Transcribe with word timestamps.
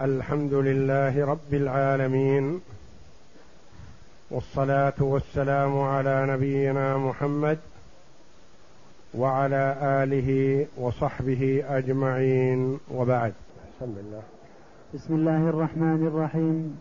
الحمد 0.00 0.54
لله 0.54 1.26
رب 1.26 1.54
العالمين 1.54 2.60
والصلاة 4.30 4.98
والسلام 5.00 5.78
على 5.78 6.26
نبينا 6.30 6.98
محمد 6.98 7.58
وعلى 9.14 9.76
آله 9.82 10.66
وصحبه 10.76 11.64
أجمعين 11.68 12.78
وبعد. 12.94 13.32
بسم 13.80 13.92
الله 13.98 14.22
بسم 14.94 15.14
الله 15.14 15.48
الرحمن 15.48 16.06
الرحيم. 16.06 16.78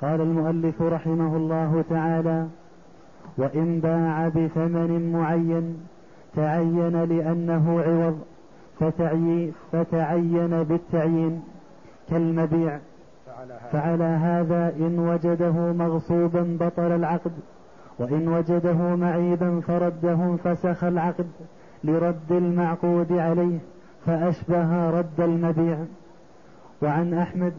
قال 0.00 0.20
المؤلف 0.20 0.82
رحمه 0.82 1.36
الله 1.36 1.84
تعالى 1.90 2.46
وإن 3.38 3.80
باع 3.80 4.28
بثمن 4.28 5.12
معين 5.12 5.86
تعين 6.36 7.04
لأنه 7.04 7.80
عوض 7.80 8.20
فتعين 9.72 10.62
بالتعيين. 10.62 11.42
كالمبيع 12.10 12.78
فعلى 13.72 14.04
هذا. 14.04 14.72
إن 14.76 14.98
وجده 14.98 15.52
مغصوبا 15.52 16.56
بطل 16.60 16.92
العقد 16.92 17.32
وإن 17.98 18.28
وجده 18.28 18.96
معيبا 18.96 19.60
فرده 19.60 20.36
فسخ 20.44 20.84
العقد 20.84 21.26
لرد 21.84 22.32
المعقود 22.32 23.12
عليه 23.12 23.58
فأشبه 24.06 24.90
رد 24.90 25.20
المبيع. 25.20 25.78
وعن 26.82 27.14
أحمد 27.14 27.52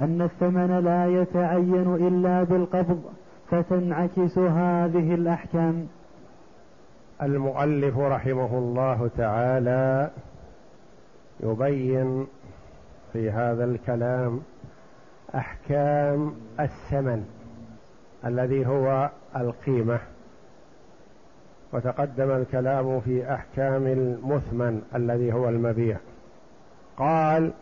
أن 0.00 0.22
الثمن 0.22 0.78
لا 0.84 1.06
يتعين 1.06 1.94
إلا 1.94 2.42
بالقبض 2.42 3.02
فتنعكس 3.50 4.38
هذه 4.38 5.14
الأحكام. 5.14 5.86
المؤلف 7.22 7.98
رحمه 7.98 8.58
الله 8.58 9.10
تعالى 9.16 10.10
يبين 11.40 12.26
في 13.16 13.30
هذا 13.30 13.64
الكلام 13.64 14.40
أحكام 15.34 16.34
الثمن 16.60 17.24
الذي 18.24 18.66
هو 18.66 19.10
القيمة. 19.36 19.98
وتقدم 21.72 22.30
الكلام 22.30 23.00
في 23.00 23.34
أحكام 23.34 23.86
المثمن 23.86 24.82
الذي 24.94 25.32
هو 25.32 25.48
المبيع. 25.48 25.96
قال 26.96 27.52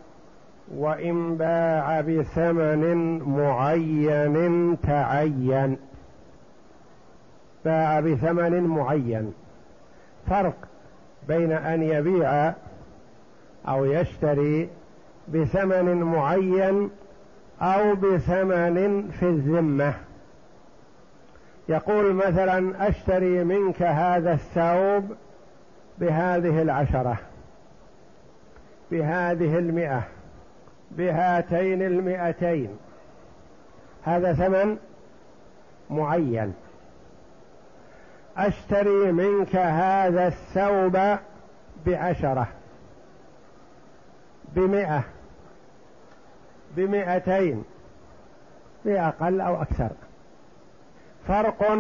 وإن 0.75 1.37
باع 1.37 2.01
بثمن 2.01 3.19
معين 3.19 4.77
تعين. 4.81 5.77
باع 7.65 8.01
بثمن 8.01 8.63
معين. 8.63 9.33
فرق 10.27 10.57
بين 11.29 11.53
أن 11.53 11.83
يبيع 11.83 12.55
أو 13.69 13.85
يشتري 13.85 14.69
بثمن 15.29 16.03
معين 16.03 16.91
أو 17.63 17.95
بثمن 17.95 19.09
في 19.11 19.23
الذمة. 19.23 19.95
يقول 21.69 22.15
مثلا 22.15 22.89
أشتري 22.89 23.45
منك 23.45 23.83
هذا 23.83 24.33
الثوب 24.33 25.17
بهذه 25.99 26.63
العشرة 26.63 27.17
بهذه 28.91 29.59
المئة 29.59 30.03
بهاتين 30.91 31.83
المئتين. 31.83 32.77
هذا 34.03 34.33
ثمن 34.33 34.77
معين. 35.91 36.55
أشتري 38.37 39.13
منك 39.13 39.57
هذا 39.57 40.27
الثوب 40.27 41.19
بعشرة. 41.87 42.49
بمئة 44.55 45.05
بمئتين 46.77 47.65
بأقل 48.85 49.41
أو 49.41 49.63
أكثر. 49.63 49.91
فرق 51.29 51.73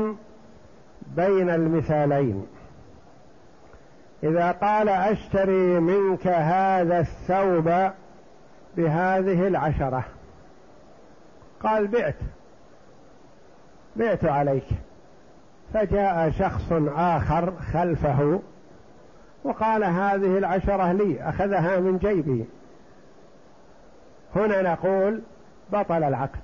بين 1.16 1.50
المثالين. 1.50 2.46
إذا 4.22 4.50
قال 4.50 4.88
أشتري 4.88 5.80
منك 5.80 6.26
هذا 6.26 7.00
الثوب 7.00 7.90
بهذه 8.76 9.46
العشرة 9.46 10.04
قال 11.62 11.86
بعت 11.86 12.14
بعت 13.96 14.24
عليك. 14.24 14.66
فجاء 15.74 16.30
شخص 16.30 16.72
آخر 16.96 17.52
خلفه 17.72 18.40
وقال 19.44 19.84
هذه 19.84 20.38
العشرة 20.38 20.92
لي 20.92 21.22
أخذها 21.28 21.80
من 21.80 21.98
جيبي. 21.98 22.44
هنا 24.36 24.62
نقول 24.62 25.20
بطل 25.72 26.02
العقد. 26.04 26.40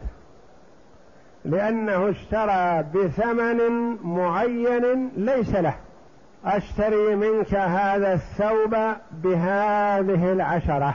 لأنه 1.45 2.11
اشترى 2.11 2.83
بثمن 2.83 3.97
معين 4.03 5.11
ليس 5.17 5.55
له. 5.55 5.75
أشتري 6.45 7.17
منك 7.17 7.55
هذا 7.55 8.13
الثوب 8.13 8.77
بهذه 9.11 10.33
العشرة. 10.33 10.95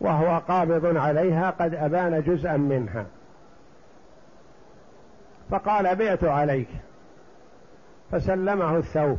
وهو 0.00 0.38
قابض 0.48 0.96
عليها 0.96 1.50
قد 1.50 1.74
أبان 1.74 2.22
جزءا 2.22 2.56
منها. 2.56 3.06
فقال 5.50 5.96
بعت 5.96 6.24
عليك. 6.24 6.68
فسلمه 8.12 8.76
الثوب. 8.76 9.18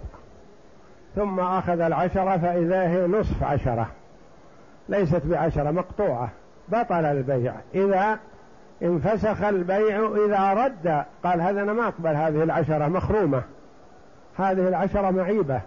ثم 1.15 1.39
أخذ 1.39 1.79
العشرة 1.79 2.37
فإذا 2.37 2.87
هي 2.87 3.07
نصف 3.07 3.43
عشرة. 3.43 3.87
ليست 4.89 5.21
بعشرة 5.25 5.71
مقطوعة 5.71 6.29
بطل 6.69 7.05
البيع. 7.05 7.53
إذا 7.75 8.19
انفسخ 8.83 9.41
البيع 9.41 10.11
إذا 10.25 10.53
رد 10.53 11.05
قال 11.23 11.41
هذا 11.41 11.61
أنا 11.61 11.73
ما 11.73 11.87
أقبل 11.87 12.15
هذه 12.15 12.43
العشرة 12.43 12.87
مخرومة. 12.87 13.43
هذه 14.37 14.67
العشرة 14.67 15.09
معيبة. 15.11 15.61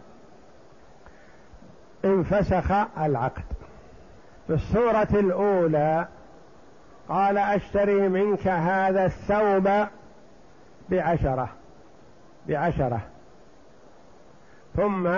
انفسخ 2.04 2.72
العقد. 3.00 3.42
في 4.46 4.54
الصورة 4.54 5.08
الأولى 5.12 6.06
قال 7.08 7.38
أشتري 7.38 8.08
منك 8.08 8.48
هذا 8.48 9.04
الثوب 9.04 9.68
بعشرة 10.90 11.48
بعشرة. 12.48 13.00
ثم 14.76 15.08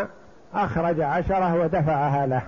أخرج 0.55 1.01
عشرة 1.01 1.55
ودفعها 1.55 2.27
له. 2.27 2.43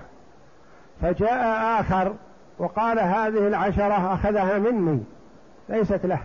فجاء 1.01 1.79
آخر 1.81 2.13
وقال 2.59 2.99
هذه 2.99 3.47
العشرة 3.47 4.13
أخذها 4.13 4.57
مني 4.57 5.03
ليست 5.69 6.05
له. 6.05 6.19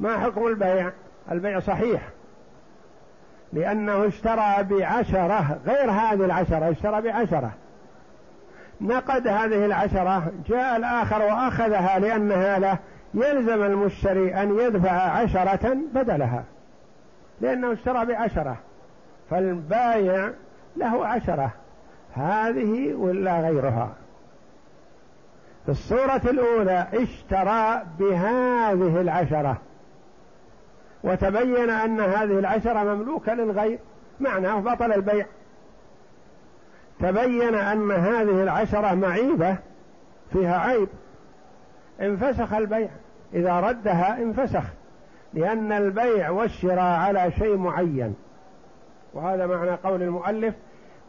ما 0.00 0.18
حكم 0.18 0.46
البيع؟ 0.46 0.90
البيع 1.32 1.60
صحيح 1.60 2.02
لأنه 3.52 4.06
اشترى 4.06 4.62
بعشرة 4.62 5.58
غير 5.66 5.90
هذه 5.90 6.24
العشرة 6.24 6.70
اشترى 6.70 7.00
بعشرة. 7.00 7.50
نقد 8.80 9.26
هذه 9.26 9.64
العشرة 9.64 10.32
جاء 10.48 10.76
الآخر 10.76 11.22
وأخذها 11.22 11.98
لأنها 11.98 12.58
له 12.58 12.78
يلزم 13.14 13.62
المشتري 13.62 14.34
أن 14.34 14.58
يدفع 14.58 14.90
عشرة 14.92 15.76
بدلها 15.94 16.44
لأنه 17.40 17.72
اشترى 17.72 18.06
بعشرة. 18.06 18.56
فالبايع 19.30 20.30
له 20.76 21.06
عشرة. 21.06 21.50
هذه 22.14 22.94
ولا 22.94 23.40
غيرها. 23.40 23.92
في 25.64 25.70
الصورة 25.72 26.22
الأولى 26.24 26.86
اشترى 26.94 27.82
بهذه 27.98 29.00
العشرة. 29.00 29.58
وتبين 31.04 31.70
أن 31.70 32.00
هذه 32.00 32.38
العشرة 32.38 32.94
مملوكة 32.94 33.34
للغير 33.34 33.78
معناه 34.20 34.60
بطل 34.60 34.92
البيع. 34.92 35.26
تبين 37.00 37.54
أن 37.54 37.90
هذه 37.90 38.42
العشرة 38.42 38.94
معيبة 38.94 39.56
فيها 40.32 40.58
عيب. 40.58 40.88
انفسخ 42.00 42.52
البيع. 42.52 42.88
إذا 43.34 43.60
ردها 43.60 44.22
انفسخ 44.22 44.64
لأن 45.34 45.72
البيع 45.72 46.30
والشراء 46.30 47.00
على 47.00 47.32
شيء 47.32 47.56
معين. 47.56 48.14
وهذا 49.14 49.46
معنى 49.46 49.70
قول 49.70 50.02
المؤلف 50.02 50.54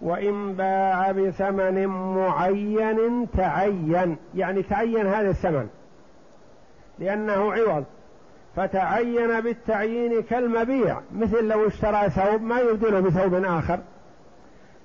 وإن 0.01 0.53
باع 0.53 1.11
بثمن 1.11 1.87
معين 1.87 3.27
تعين 3.37 4.17
يعني 4.35 4.63
تعين 4.63 5.07
هذا 5.07 5.29
الثمن 5.29 5.67
لأنه 6.99 7.53
عوض 7.53 7.85
فتعين 8.55 9.41
بالتعيين 9.41 10.21
كالمبيع 10.21 10.99
مثل 11.15 11.43
لو 11.43 11.67
اشترى 11.67 12.09
ثوب 12.09 12.41
ما 12.41 12.59
يبدله 12.59 12.99
بثوب 12.99 13.33
آخر. 13.33 13.79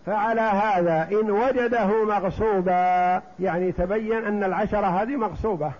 فعلى 0.06 0.40
هذا 0.40 1.08
إن 1.20 1.30
وجده 1.30 2.04
مغصوبا 2.04 3.22
يعني 3.40 3.72
تبين 3.72 4.24
أن 4.24 4.44
العشرة 4.44 4.86
هذه 4.86 5.16
مغصوبة 5.16 5.72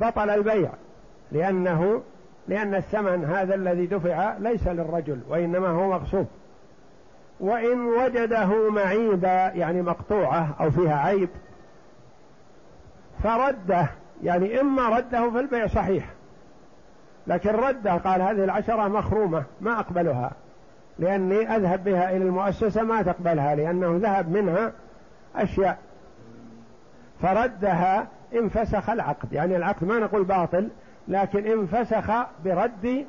بطل 0.00 0.30
البيع 0.30 0.70
لأنه 1.32 2.02
لأن 2.48 2.74
الثمن 2.74 3.24
هذا 3.24 3.54
الذي 3.54 3.86
دفع 3.86 4.36
ليس 4.38 4.68
للرجل 4.68 5.20
وإنما 5.28 5.68
هو 5.68 5.90
مغصوب. 5.90 6.26
وإن 7.40 7.80
وجده 7.80 8.70
معيبا 8.70 9.48
يعني 9.48 9.82
مقطوعة 9.82 10.56
أو 10.60 10.70
فيها 10.70 10.96
عيب 10.96 11.28
فرده 13.22 13.86
يعني 14.22 14.60
إما 14.60 14.88
رده 14.88 15.30
في 15.30 15.40
البيع 15.40 15.66
صحيح 15.66 16.04
لكن 17.26 17.50
رده 17.50 17.94
قال 17.94 18.22
هذه 18.22 18.44
العشرة 18.44 18.88
مخرومة 18.88 19.44
ما 19.60 19.80
أقبلها 19.80 20.30
لأني 20.98 21.56
أذهب 21.56 21.84
بها 21.84 22.10
إلى 22.10 22.24
المؤسسة 22.24 22.82
ما 22.82 23.02
تقبلها 23.02 23.54
لأنه 23.54 23.98
ذهب 24.02 24.32
منها 24.32 24.72
أشياء. 25.36 25.78
فردها 27.22 28.08
انفسخ 28.34 28.90
العقد 28.90 29.32
يعني 29.32 29.56
العقد 29.56 29.84
ما 29.84 29.98
نقول 29.98 30.24
باطل 30.24 30.68
لكن 31.08 31.46
انفسخ 31.46 32.10
برد 32.44 33.06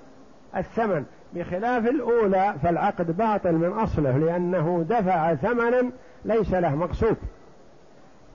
الثمن. 0.58 1.06
بخلاف 1.34 1.88
الأولى 1.88 2.56
فالعقد 2.64 3.18
باطل 3.18 3.52
من 3.52 3.74
أصله 3.74 4.18
لأنه 4.18 4.86
دفع 4.90 5.36
ثمنا 5.36 5.92
ليس 6.26 6.54
له 6.54 6.76
مقصود. 6.76 7.18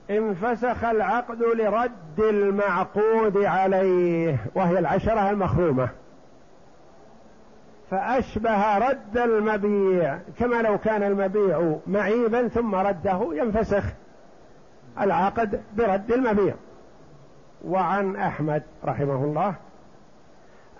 انفسخ 0.09 0.83
العقد 0.83 1.41
لرد 1.41 2.19
المعقود 2.19 3.37
عليه 3.37 4.37
وهي 4.55 4.79
العشرة 4.79 5.29
المخرومة. 5.29 5.89
فأشبه 7.91 8.77
رد 8.77 9.17
المبيع 9.17 10.17
كما 10.39 10.61
لو 10.61 10.77
كان 10.77 11.03
المبيع 11.03 11.75
معيبا 11.87 12.47
ثم 12.47 12.75
رده 12.75 13.29
ينفسخ 13.33 13.83
العقد 15.01 15.61
برد 15.73 16.11
المبيع. 16.11 16.53
وعن 17.65 18.15
أحمد 18.15 18.63
رحمه 18.85 19.23
الله. 19.23 19.55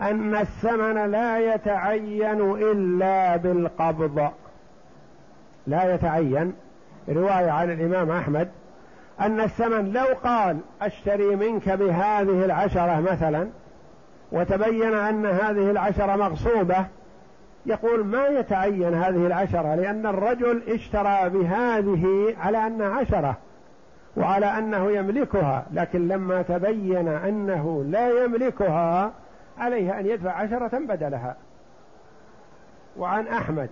أن 0.02 0.36
الثمن 0.36 1.12
لا 1.12 1.54
يتعين 1.54 2.42
إلا 2.42 3.36
بالقبض. 3.36 4.30
لا 5.68 5.94
يتعين. 5.94 6.54
رواية 7.10 7.52
عن 7.52 7.72
الإمام 7.72 8.12
أحمد. 8.12 8.50
أن 9.22 9.42
الثمن 9.42 9.94
لو 9.94 10.06
قال 10.24 10.58
أشتري 10.82 11.36
منك 11.36 11.70
بهذه 11.70 12.46
العشرة 12.46 13.00
مثلا 13.12 13.48
وتبين 14.32 14.94
أن 14.94 15.26
هذه 15.26 15.72
العشرة 15.72 16.16
مغصوبة 16.16 16.86
يقول 17.66 18.06
ما 18.06 18.28
يتعين 18.28 18.94
هذه 18.94 19.28
العشرة؟ 19.28 19.76
لأن 19.76 20.06
الرجل 20.06 20.62
اشترى 20.68 21.30
بهذه 21.30 22.36
على 22.42 22.68
أنها 22.68 22.90
عشرة 22.90 23.38
وعلى 24.18 24.46
أنه 24.46 24.92
يملكها 24.92 25.66
لكن 25.74 26.08
لما 26.08 26.42
تبين 26.42 27.08
أنه 27.08 27.84
لا 27.90 28.24
يملكها 28.24 29.12
عليه 29.60 30.00
أن 30.00 30.06
يدفع 30.06 30.32
عشرة 30.32 30.78
بدلها. 30.78 31.36
وعن 32.98 33.28
أحمد 33.28 33.70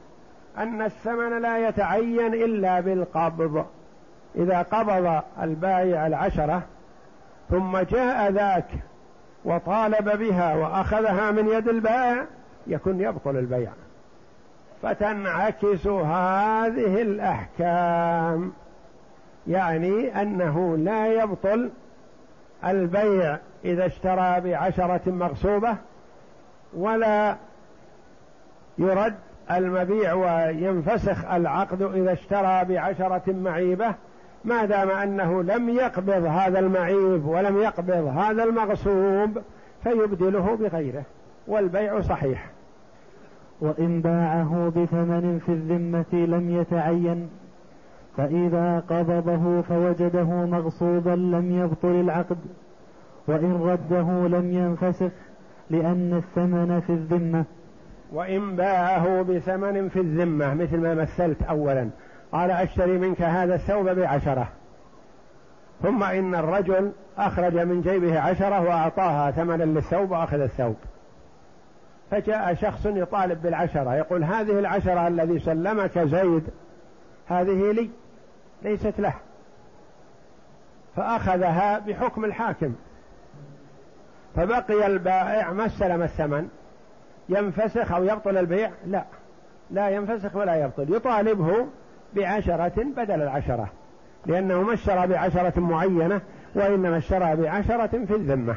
أن 0.58 0.82
الثمن 0.82 1.42
لا 1.42 1.68
يتعين 1.68 2.34
إلا 2.34 2.80
بالقبض. 2.80 3.66
إذا 4.36 4.62
قبض 4.62 5.22
البائع 5.42 6.08
العشرة 6.08 6.62
ثم 7.50 7.78
جاء 7.78 8.32
ذاك 8.32 8.68
وطالب 9.46 10.20
بها 10.20 10.56
وأخذها 10.56 11.32
من 11.32 11.48
يد 11.48 11.68
البائع 11.68 12.26
يكون 12.68 13.02
يبطل 13.02 13.38
البيع. 13.38 13.72
فتنعكس 14.82 15.88
هذه 15.88 17.02
الأحكام. 17.02 18.54
يعني 19.48 20.22
أنه 20.22 20.78
لا 20.78 21.08
يبطل 21.08 21.72
البيع. 22.66 23.38
إذا 23.66 23.86
اشترى 23.86 24.42
بعشرة 24.42 25.02
مغصوبة 25.12 25.76
ولا 26.74 27.36
يرد 28.78 29.16
المبيع 29.52 30.14
وينفسخ 30.14 31.26
العقد 31.26 31.82
إذا 31.82 32.14
اشترى 32.14 32.66
بعشرة 32.66 33.24
معيبة 33.28 33.96
ما 34.46 34.66
دام 34.66 34.90
أنه 34.92 35.44
لم 35.44 35.70
يقبض 35.70 36.26
هذا 36.26 36.60
المعيب 36.60 37.26
ولم 37.26 37.62
يقبض 37.62 38.08
هذا 38.18 38.44
المغصوب 38.44 39.42
فيبدله 39.84 40.56
بغيره 40.56 41.04
والبيع 41.48 42.02
صحيح. 42.02 42.50
وإن 43.62 44.02
باعه 44.02 44.72
بثمن 44.76 45.42
في 45.46 45.52
الذمة 45.52 46.26
لم 46.38 46.62
يتعين 46.62 47.30
فإذا 48.18 48.84
قبضه 48.90 49.62
فوجده 49.62 50.24
مغصوبا 50.24 51.10
لم 51.10 51.64
يبطل 51.64 52.02
العقد. 52.02 52.38
وإن 53.28 53.62
رده 53.62 54.28
لم 54.38 54.52
ينفسخ 54.52 55.12
لأن 55.70 56.14
الثمن 56.18 56.82
في 56.82 56.90
الذمة. 56.90 57.46
وإن 58.12 58.56
باعه 58.56 59.22
بثمن 59.22 59.90
في 59.90 60.00
الذمة 60.00 60.54
مثل 60.54 60.78
ما 60.78 60.94
مثلت 60.94 61.44
أولا. 61.44 61.90
قال 62.32 62.52
أشتري 62.52 62.98
منك 62.98 63.22
هذا 63.22 63.56
الثوب 63.56 63.90
بعشرة. 63.90 64.48
ثم 65.84 66.04
إن 66.04 66.36
الرجل 66.36 66.92
أخرج 67.18 67.58
من 67.58 67.82
جيبه 67.82 68.20
عشرة 68.20 68.62
وأعطاها 68.62 69.32
ثمنا 69.32 69.64
للثوب 69.64 70.12
وأخذ 70.12 70.40
الثوب. 70.40 70.76
فجاء 72.12 72.54
شخص 72.54 72.86
يطالب 72.86 73.42
بالعشرة 73.42 73.96
يقول 73.96 74.24
هذه 74.24 74.60
العشرة 74.60 75.08
الذي 75.08 75.40
سلمك 75.40 76.00
زيد 76.00 76.44
هذه 77.28 77.72
لي 77.72 77.90
ليست 78.64 79.00
له. 79.00 79.14
فأخذها 80.96 81.80
بحكم 81.80 82.26
الحاكم. 82.26 82.74
فبقي 84.36 84.88
البائع 84.88 85.52
ما 85.52 85.66
استلم 85.66 86.04
الثمن. 86.04 86.48
ينفسخ 87.30 87.92
أو 87.92 88.04
يبطل 88.04 88.38
البيع؟ 88.38 88.72
لا. 88.88 89.04
لا 89.72 89.90
ينفسخ 89.90 90.36
ولا 90.36 90.56
يبطل. 90.56 90.96
يطالبه 90.96 91.68
بعشرة 92.14 92.84
بدل 92.84 93.22
العشرة. 93.22 93.70
لأنه 94.26 94.62
ما 94.62 94.74
اشترى 94.74 95.08
بعشرة 95.08 95.60
معينة 95.60 96.22
وإنما 96.56 96.98
اشترى 96.98 97.36
بعشرة 97.36 98.06
في 98.06 98.16
الذمة. 98.16 98.56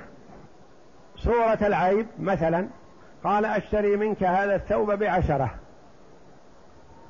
صورة 1.16 1.58
العيب 1.62 2.06
مثلا 2.19 2.66
قال 3.25 3.44
أشتري 3.44 3.96
منك 3.96 4.22
هذا 4.22 4.54
الثوب 4.54 4.92
بعشرة. 4.92 5.50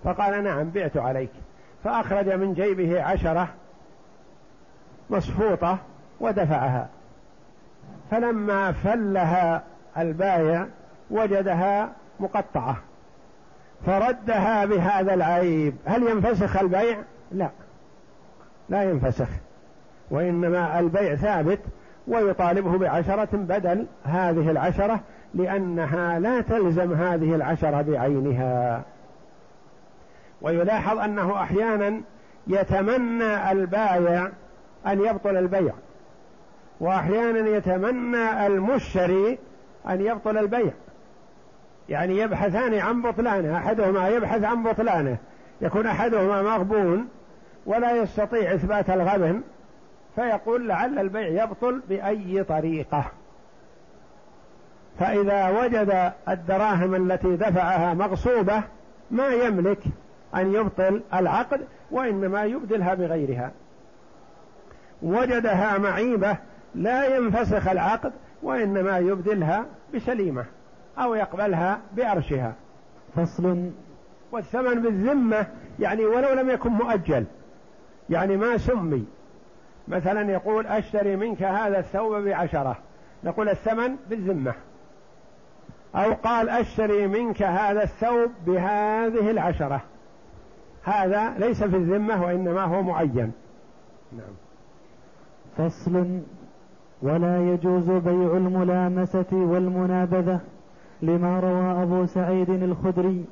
فقال 0.04 0.44
نعم 0.44 0.70
بعت 0.70 0.96
عليك. 0.96 1.30
فأخرج 1.84 2.28
من 2.28 2.54
جيبه 2.54 3.02
عشرة 3.02 3.48
مصفوطة 5.10 5.78
ودفعها. 6.20 6.88
فلما 8.10 8.72
فلها 8.72 9.62
البايع 9.98 10.66
وجدها 11.10 11.92
مقطعة. 12.20 12.76
فردها 13.86 14.64
بهذا 14.64 15.14
العيب. 15.14 15.74
هل 15.84 16.02
ينفسخ 16.02 16.56
البيع؟ 16.56 16.98
لا. 17.32 17.48
لا 18.68 18.82
ينفسخ. 18.82 19.28
وإنما 20.10 20.80
البيع 20.80 21.14
ثابت 21.14 21.60
ويطالبه 22.06 22.78
بعشرة 22.78 23.28
بدل 23.32 23.86
هذه 24.04 24.50
العشرة 24.50 25.00
لأنها 25.34 26.18
لا 26.18 26.40
تلزم 26.40 26.92
هذه 26.92 27.34
العشرة 27.34 27.82
بعينها. 27.82 28.82
ويلاحظ 30.42 30.98
أنه 30.98 31.42
أحيانا 31.42 32.00
يتمنى 32.46 33.52
البايع 33.52 34.28
أن 34.86 35.00
يبطل 35.00 35.36
البيع. 35.36 35.72
وأحيانا 36.80 37.48
يتمنى 37.48 38.46
المشتري 38.46 39.38
أن 39.88 40.00
يبطل 40.00 40.38
البيع. 40.38 40.72
يعني 41.88 42.18
يبحثان 42.18 42.74
عن 42.74 43.02
بطلانه 43.02 43.56
أحدهما 43.56 44.08
يبحث 44.08 44.44
عن 44.44 44.62
بطلانه 44.62 45.16
يكون 45.60 45.86
أحدهما 45.86 46.42
مغبون 46.42 47.08
ولا 47.66 47.96
يستطيع 47.96 48.54
إثبات 48.54 48.90
الغبن 48.90 49.40
فيقول 50.14 50.68
لعل 50.68 50.98
البيع 50.98 51.44
يبطل 51.44 51.82
بأي 51.88 52.44
طريقة. 52.44 53.04
فإذا 54.98 55.48
وجد 55.48 56.12
الدراهم 56.28 56.94
التي 56.94 57.36
دفعها 57.36 57.94
مغصوبة 57.94 58.62
ما 59.10 59.28
يملك 59.28 59.78
أن 60.34 60.54
يبطل 60.54 61.02
العقد 61.14 61.60
وإنما 61.90 62.44
يبدلها 62.44 62.94
بغيرها. 62.94 63.50
وجدها 65.02 65.78
معيبة 65.78 66.36
لا 66.78 67.16
ينفسخ 67.16 67.68
العقد 67.68 68.12
وإنما 68.42 68.98
يبدلها 68.98 69.66
بسليمة 69.94 70.44
أو 70.98 71.14
يقبلها 71.14 71.80
بأرشها. 71.92 72.54
فصل. 73.16 73.70
والثمن 74.32 74.82
بالذمة 74.82 75.46
يعني 75.80 76.04
ولو 76.04 76.40
لم 76.40 76.50
يكن 76.50 76.70
مؤجل 76.70 77.24
يعني 78.10 78.36
ما 78.36 78.56
سمي. 78.56 79.06
مثلا 79.88 80.32
يقول 80.32 80.66
أشتري 80.66 81.16
منك 81.16 81.42
هذا 81.42 81.78
الثوب 81.78 82.24
بعشرة 82.24 82.78
نقول 83.24 83.48
الثمن 83.48 83.96
بالذمة. 84.10 84.54
أو 85.94 86.12
قال 86.12 86.48
أشتري 86.48 87.06
منك 87.06 87.42
هذا 87.42 87.82
الثوب 87.82 88.30
بهذه 88.46 89.30
العشرة. 89.30 89.80
هذا 90.84 91.34
ليس 91.38 91.64
في 91.64 91.76
الذمة 91.76 92.24
وإنما 92.24 92.64
هو 92.64 92.82
معين. 92.82 93.32
نعم. 94.12 94.34
فصل. 95.56 96.20
ولا 97.02 97.52
يجوز 97.52 97.90
بيع 97.90 98.36
الملامسة 98.36 99.26
والمنابذة 99.32 100.40
لما 101.02 101.40
روى 101.40 101.82
أبو 101.82 102.06
سعيد 102.06 102.50
الخدري 102.50 103.24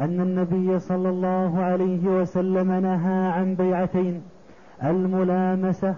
أن 0.00 0.20
النبي 0.20 0.78
صلى 0.78 1.08
الله 1.08 1.62
عليه 1.62 2.08
وسلم 2.20 2.72
نهى 2.72 3.26
عن 3.32 3.54
بيعتين 3.54 4.22
الملامسة 4.84 5.94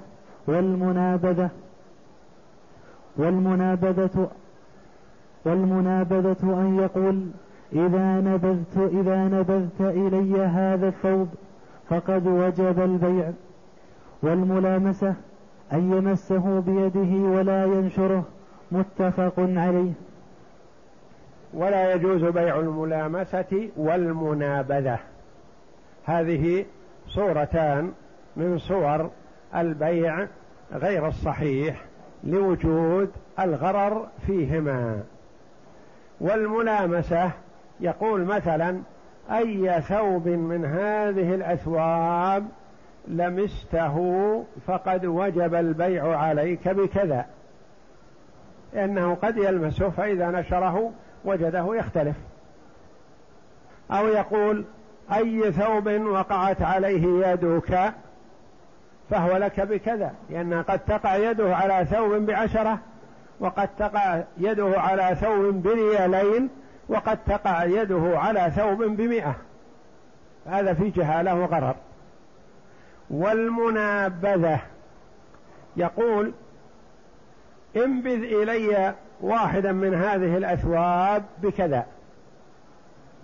والمنابذة. 0.46 1.50
والمنابذة 3.16 4.28
والمنابذة 5.44 6.42
أن 6.42 6.78
يقول 6.78 7.26
إذا 7.72 8.20
نبذت 8.20 8.76
إذا 8.76 9.24
نبذت 9.24 9.80
إلي 9.80 10.42
هذا 10.42 10.88
الثوب 10.88 11.28
فقد 11.88 12.26
وجب 12.26 12.80
البيع. 12.80 13.30
والملامسة 14.22 15.14
أن 15.72 15.92
يمسه 15.92 16.60
بيده 16.60 17.28
ولا 17.28 17.64
ينشره 17.64 18.24
متفق 18.72 19.34
عليه. 19.38 19.92
ولا 21.54 21.92
يجوز 21.92 22.24
بيع 22.24 22.60
الملامسة 22.60 23.68
والمنابذة. 23.76 24.98
هذه 26.04 26.64
صورتان 27.08 27.92
من 28.36 28.58
صور 28.58 29.10
البيع 29.54 30.26
غير 30.72 31.08
الصحيح 31.08 31.84
لوجود 32.24 33.10
الغرر 33.38 34.06
فيهما. 34.26 35.02
والملامسة 36.20 37.30
يقول 37.80 38.24
مثلا 38.24 38.80
أي 39.30 39.82
ثوب 39.82 40.28
من 40.28 40.64
هذه 40.64 41.34
الأثواب 41.34 42.46
لمسته 43.08 44.44
فقد 44.66 45.06
وجب 45.06 45.54
البيع 45.54 46.16
عليك 46.16 46.68
بكذا. 46.68 47.26
لأنه 48.72 49.14
قد 49.14 49.36
يلمسه 49.36 49.90
فإذا 49.90 50.30
نشره 50.30 50.92
وجده 51.24 51.74
يختلف. 51.74 52.16
أو 53.90 54.06
يقول 54.06 54.64
أي 55.12 55.52
ثوب 55.52 55.88
وقعت 55.88 56.62
عليه 56.62 57.28
يدك 57.28 57.92
فهو 59.10 59.36
لك 59.36 59.60
بكذا 59.60 60.12
لأن 60.30 60.62
قد 60.62 60.78
تقع 60.78 61.16
يده 61.16 61.56
على 61.56 61.84
ثوب 61.84 62.12
بعشرة 62.12 62.78
وقد 63.40 63.68
تقع 63.78 64.22
يده 64.38 64.80
على 64.80 65.16
ثوب 65.20 65.62
بريالين 65.62 66.48
وقد 66.88 67.18
تقع 67.26 67.64
يده 67.64 68.18
على 68.18 68.52
ثوب 68.56 68.82
بمئة. 68.82 69.36
هذا 70.46 70.74
في 70.74 70.90
جهالة 70.90 71.34
وغرر. 71.34 71.74
والمنابذة. 73.10 74.60
يقول 75.76 76.32
انبذ 77.76 78.22
إلي 78.22 78.94
واحدا 79.20 79.72
من 79.72 79.94
هذه 79.94 80.36
الأثواب 80.36 81.24
بكذا. 81.42 81.86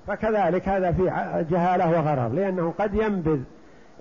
فكذلك 0.06 0.68
هذا 0.68 0.92
في 0.92 1.04
جهالة 1.50 1.90
وغرر 1.90 2.28
لأنه 2.28 2.74
قد 2.78 2.94
ينبذ 2.94 3.40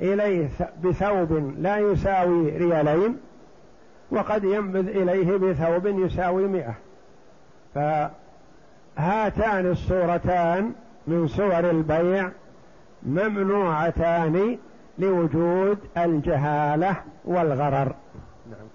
إليه 0.01 0.49
بثوب 0.83 1.53
لا 1.57 1.77
يساوي 1.77 2.57
ريالين 2.57 3.17
وقد 4.11 4.43
ينبذ 4.43 4.87
إليه 4.87 5.37
بثوب 5.37 5.85
يساوي 5.85 6.47
مئة. 6.47 6.73
فهاتان 7.75 9.71
الصورتان 9.71 10.73
من 11.07 11.27
صور 11.27 11.69
البيع 11.69 12.29
ممنوعتان 13.03 14.57
لوجود 14.99 15.77
الجهالة 15.97 16.95
والغرر. 17.25 17.95
نعم. 18.49 18.67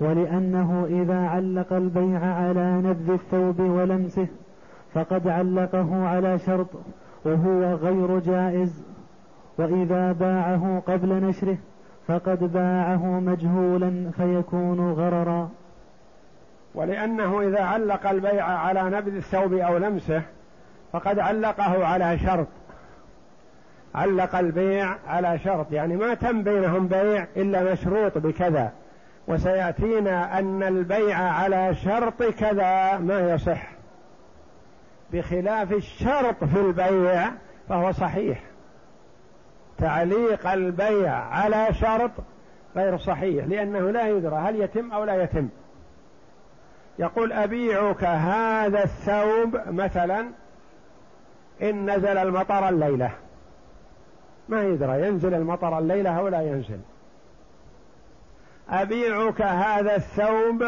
ولأنه 0.00 0.86
إذا 0.90 1.18
علق 1.18 1.72
البيع 1.72 2.20
على 2.24 2.72
نبذ 2.72 3.10
الثوب 3.10 3.60
ولمسه 3.60 4.26
فقد 4.94 5.28
علقه 5.28 6.06
على 6.06 6.38
شرط 6.38 6.68
وهو 7.24 7.74
غير 7.74 8.18
جائز. 8.18 8.84
وإذا 9.58 10.12
باعه 10.12 10.82
قبل 10.86 11.08
نشره 11.08 11.56
فقد 12.06 12.52
باعه 12.52 13.20
مجهولا 13.20 14.10
فيكون 14.16 14.92
غررا. 14.92 15.50
ولأنه 16.74 17.40
إذا 17.40 17.62
علق 17.62 18.10
البيع 18.10 18.44
على 18.44 18.82
نبذ 18.82 19.14
الثوب 19.14 19.52
أو 19.52 19.76
لمسه 19.76 20.22
فقد 20.92 21.18
علقه 21.18 21.86
على 21.86 22.18
شرط. 22.18 22.46
علق 23.94 24.36
البيع 24.36 24.96
على 25.06 25.38
شرط 25.38 25.72
يعني 25.72 25.96
ما 25.96 26.14
تم 26.14 26.42
بينهم 26.42 26.88
بيع 26.88 27.26
إلا 27.36 27.72
مشروط 27.72 28.18
بكذا. 28.18 28.72
وسيأتينا 29.28 30.38
أن 30.38 30.62
البيع 30.62 31.18
على 31.18 31.74
شرط 31.74 32.22
كذا 32.22 32.98
ما 32.98 33.20
يصح. 33.20 33.70
بخلاف 35.12 35.72
الشرط 35.72 36.44
في 36.44 36.60
البيع 36.60 37.30
فهو 37.68 37.92
صحيح. 37.92 38.40
تعليق 39.78 40.46
البيع 40.46 41.14
على 41.14 41.66
شرط 41.72 42.10
غير 42.76 42.98
صحيح 42.98 43.46
لأنه 43.46 43.90
لا 43.90 44.08
يدرى 44.08 44.36
هل 44.36 44.60
يتم 44.60 44.92
أو 44.92 45.04
لا 45.04 45.22
يتم. 45.22 45.48
يقول 46.98 47.32
أبيعك 47.32 48.04
هذا 48.04 48.84
الثوب 48.84 49.60
مثلا 49.66 50.26
إن 51.62 51.90
نزل 51.90 52.18
المطر 52.18 52.68
الليلة. 52.68 53.10
ما 54.48 54.62
يدرى 54.62 55.06
ينزل 55.06 55.34
المطر 55.34 55.78
الليلة 55.78 56.18
أو 56.18 56.28
لا 56.28 56.42
ينزل. 56.42 56.80
أبيعك 58.70 59.42
هذا 59.42 59.96
الثوب 59.96 60.62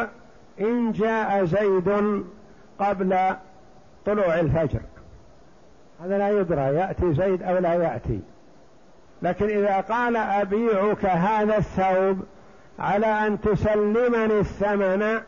إن 0.60 0.92
جاء 0.92 1.44
زيد 1.44 2.24
قبل 2.78 3.36
طلوع 4.06 4.40
الفجر. 4.40 4.80
هذا 6.04 6.18
لا 6.18 6.30
يدرى 6.30 6.60
يأتي 6.60 7.14
زيد 7.14 7.42
أو 7.42 7.58
لا 7.58 7.74
يأتي. 7.74 8.20
لكن 9.22 9.46
إذا 9.46 9.80
قال 9.80 10.16
أبيعك 10.16 11.04
هذا 11.06 11.56
الثوب 11.56 12.24
على 12.78 13.06
أن 13.06 13.40
تسلمني 13.40 14.38
الثمن 14.38 15.20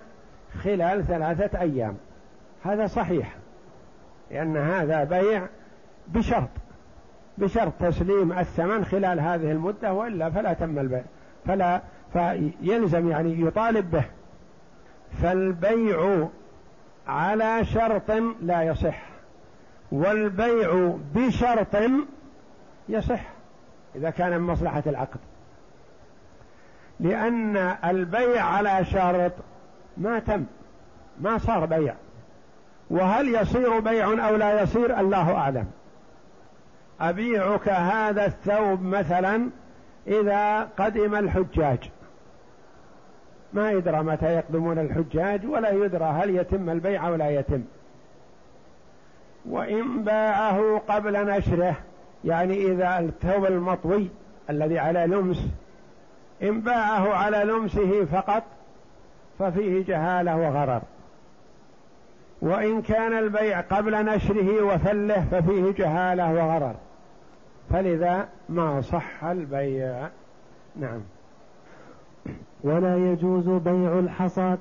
خلال 0.63 1.07
ثلاثة 1.07 1.61
أيام. 1.61 1.97
هذا 2.65 2.87
صحيح 2.87 3.35
لأن 4.31 4.57
هذا 4.57 5.05
بيع 5.05 5.47
بشرط. 6.09 6.49
بشرط 7.39 7.73
تسليم 7.81 8.33
الثمن 8.33 8.85
خلال 8.85 9.21
هذه 9.21 9.53
المدة 9.53 9.93
وإلا 9.93 10.31
فلا 10.31 10.53
تم 10.53 10.79
البيع. 10.79 11.03
فلا 11.47 11.81
فيلزم 12.13 13.11
يعني 13.11 13.41
يطالب 13.41 13.91
به. 13.91 14.05
فالبيع 15.23 16.29
على 17.07 17.65
شرط 17.65 18.11
لا 18.43 18.63
يصح 18.63 19.03
والبيع 19.93 20.97
بشرط 21.15 21.77
يصح 22.89 23.21
إذا 23.97 24.11
كان 24.11 24.41
من 24.41 24.47
مصلحة 24.47 24.83
العقد. 24.87 25.21
لأن 27.01 27.57
البيع 27.85 28.45
على 28.45 28.85
شرط 28.85 29.33
ما 29.97 30.19
تم 30.19 30.45
ما 31.21 31.39
صار 31.39 31.67
بيع. 31.67 31.95
وهل 32.91 33.35
يصير 33.35 33.81
بيع 33.81 34.29
أو 34.29 34.37
لا 34.37 34.63
يصير؟ 34.63 35.01
الله 35.01 35.35
أعلم. 35.35 35.67
أبيعك 37.01 37.69
هذا 37.69 38.27
الثوب 38.27 38.83
مثلا 38.83 39.51
إذا 40.07 40.63
قدم 40.63 41.15
الحجاج. 41.15 41.91
ما 43.53 43.73
يدرى 43.73 44.03
متى 44.03 44.35
يقدمون 44.35 44.79
الحجاج 44.79 45.47
ولا 45.47 45.71
يدرى 45.71 46.05
هل 46.05 46.37
يتم 46.37 46.71
البيع 46.71 47.09
أو 47.09 47.15
لا 47.15 47.31
يتم. 47.31 47.63
وإن 49.47 50.05
باعه 50.05 50.83
قبل 50.89 51.27
نشره 51.27 51.77
يعني 52.25 52.67
إذا 52.73 52.99
الثوب 52.99 53.45
المطوي 53.45 54.09
الذي 54.51 54.79
على 54.79 55.07
لمس 55.07 55.47
إن 56.43 56.61
باعه 56.61 57.15
على 57.15 57.45
لمسه 57.45 58.05
فقط 58.05 58.43
ففيه 59.39 59.85
جهالة 59.85 60.37
وغرر. 60.37 60.83
وإن 62.43 62.83
كان 62.83 63.19
البيع 63.19 63.61
قبل 63.61 64.05
نشره 64.05 64.63
وفله 64.63 65.25
ففيه 65.31 65.73
جهالة 65.73 66.33
وغرر. 66.33 66.75
فلذا 67.71 68.29
ما 68.49 68.81
صح 68.81 69.25
البيع. 69.25 70.09
نعم. 70.77 71.01
ولا 72.65 72.97
يجوز 72.97 73.49
بيع 73.49 73.99
الحصاة 73.99 74.59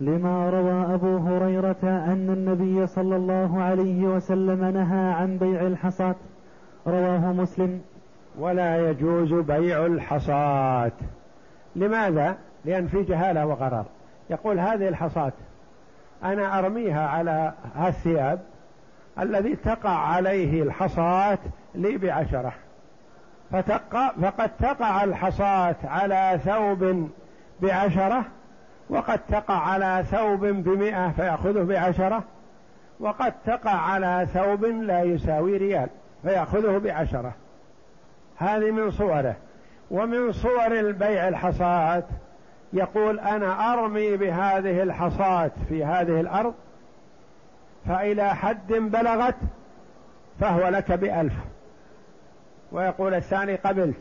لما 0.00 0.50
روى 0.50 0.94
أبو 0.94 1.16
هريرة 1.16 1.82
أن 1.82 2.30
النبي 2.30 2.86
صلى 2.86 3.16
الله 3.16 3.62
عليه 3.62 4.04
وسلم 4.04 4.64
نهى 4.64 5.12
عن 5.12 5.38
بيع 5.38 5.60
الحصاة 5.60 6.16
رواه 6.86 7.32
مسلم. 7.32 7.80
ولا 8.38 8.90
يجوز 8.90 9.34
بيع 9.34 9.86
الحصاة 9.86 10.92
لماذا؟ 11.76 12.36
لأن 12.64 12.86
في 12.86 13.02
جهالة 13.02 13.46
وغرر 13.46 13.84
يقول 14.30 14.60
هذه 14.60 14.88
الحصاة 14.88 15.32
أنا 16.24 16.58
أرميها 16.58 17.08
على 17.08 17.52
الثياب 17.86 18.40
الذي 19.18 19.56
تقع 19.56 19.90
عليه 19.90 20.62
الحصاة 20.62 21.38
لي 21.74 21.96
بعشرة. 21.98 22.52
فتقع 23.52 24.10
فقد 24.22 24.50
تقع 24.60 25.04
الحصاة 25.04 25.76
على 25.84 26.40
ثوب 26.44 27.10
بعشرة 27.62 28.24
وقد 28.90 29.18
تقع 29.18 29.54
على 29.54 30.04
ثوب 30.10 30.46
بمئة 30.46 31.10
فيأخذه 31.10 31.62
بعشرة 31.62 32.22
وقد 33.00 33.32
تقع 33.46 33.70
على 33.70 34.26
ثوب 34.34 34.64
لا 34.64 35.02
يساوي 35.02 35.56
ريال 35.56 35.88
فيأخذه 36.22 36.78
بعشرة. 36.78 37.32
هذه 38.36 38.70
من 38.70 38.90
صوره. 38.90 39.36
ومن 39.90 40.32
صور 40.32 40.78
البيع 40.78 41.28
الحصاة 41.28 42.02
يقول 42.72 43.20
أنا 43.20 43.72
أرمي 43.72 44.16
بهذه 44.16 44.82
الحصاة 44.82 45.50
في 45.68 45.84
هذه 45.84 46.20
الأرض 46.20 46.54
فإلى 47.88 48.34
حد 48.34 48.72
بلغت 48.72 49.36
فهو 50.40 50.68
لك 50.68 50.92
بألف. 50.92 51.34
ويقول 52.72 53.14
الثاني 53.14 53.54
قبلت. 53.54 53.96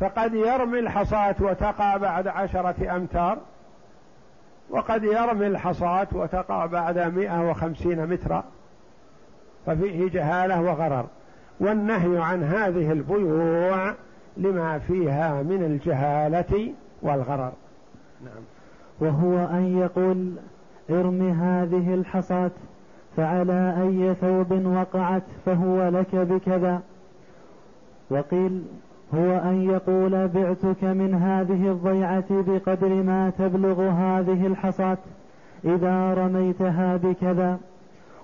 فقد 0.00 0.34
يرمي 0.34 0.78
الحصاة 0.78 1.34
وتقع 1.40 1.96
بعد 1.96 2.28
عشرة 2.28 2.96
أمتار 2.96 3.38
وقد 4.70 5.04
يرمي 5.04 5.46
الحصاة 5.46 6.06
وتقع 6.12 6.66
بعد 6.66 6.98
مئة 6.98 7.50
وخمسين 7.50 8.06
مترا 8.06 8.44
ففيه 9.66 10.10
جهالة 10.10 10.62
وغرر. 10.62 11.06
والنهي 11.60 12.22
عن 12.22 12.42
هذه 12.42 12.92
البيوع 12.92 13.94
لما 14.36 14.78
فيها 14.78 15.42
من 15.42 15.62
الجهالة 15.64 16.72
والغرر. 17.02 17.52
نعم. 18.24 18.42
وهو 19.00 19.38
أن 19.38 19.78
يقول 19.78 20.32
ارم 20.90 21.30
هذه 21.30 21.94
الحصاة 21.94 22.50
فعلى 23.16 23.74
أي 23.82 24.14
ثوب 24.14 24.66
وقعت 24.66 25.22
فهو 25.46 25.88
لك 25.88 26.16
بكذا. 26.16 26.80
وقيل 28.14 28.62
هو 29.14 29.38
أن 29.38 29.70
يقول 29.70 30.28
بعتك 30.28 30.84
من 30.84 31.14
هذه 31.14 31.70
الضيعة 31.70 32.24
بقدر 32.30 32.88
ما 32.88 33.32
تبلغ 33.38 33.82
هذه 33.82 34.46
الحصاة 34.46 34.98
إذا 35.64 36.14
رميتها 36.14 36.96
بكذا. 36.96 37.58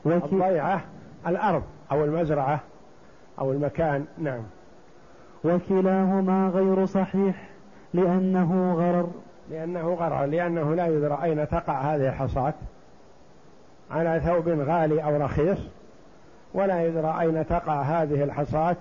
الضيعة 0.07 0.81
الأرض 1.27 1.63
أو 1.93 2.05
المزرعة 2.05 2.61
أو 3.39 3.53
المكان 3.53 4.05
نعم. 4.19 4.43
وكلاهما 5.45 6.49
غير 6.49 6.87
صحيح 6.87 7.49
لأنه 7.95 8.75
غرر. 8.75 9.09
لأنه 9.51 9.95
غرر 9.95 10.25
لأنه 10.25 10.75
لا 10.75 10.87
يدرى 10.87 11.19
أين 11.23 11.49
تقع 11.49 11.81
هذه 11.81 12.09
الحصاة. 12.09 12.55
على 13.91 14.21
ثوب 14.25 14.49
غالي 14.49 15.05
أو 15.05 15.17
رخيص 15.17 15.59
ولا 16.55 16.87
يدرى 16.87 17.17
أين 17.21 17.47
تقع 17.47 17.83
هذه 17.83 18.25
الحصاة. 18.25 18.77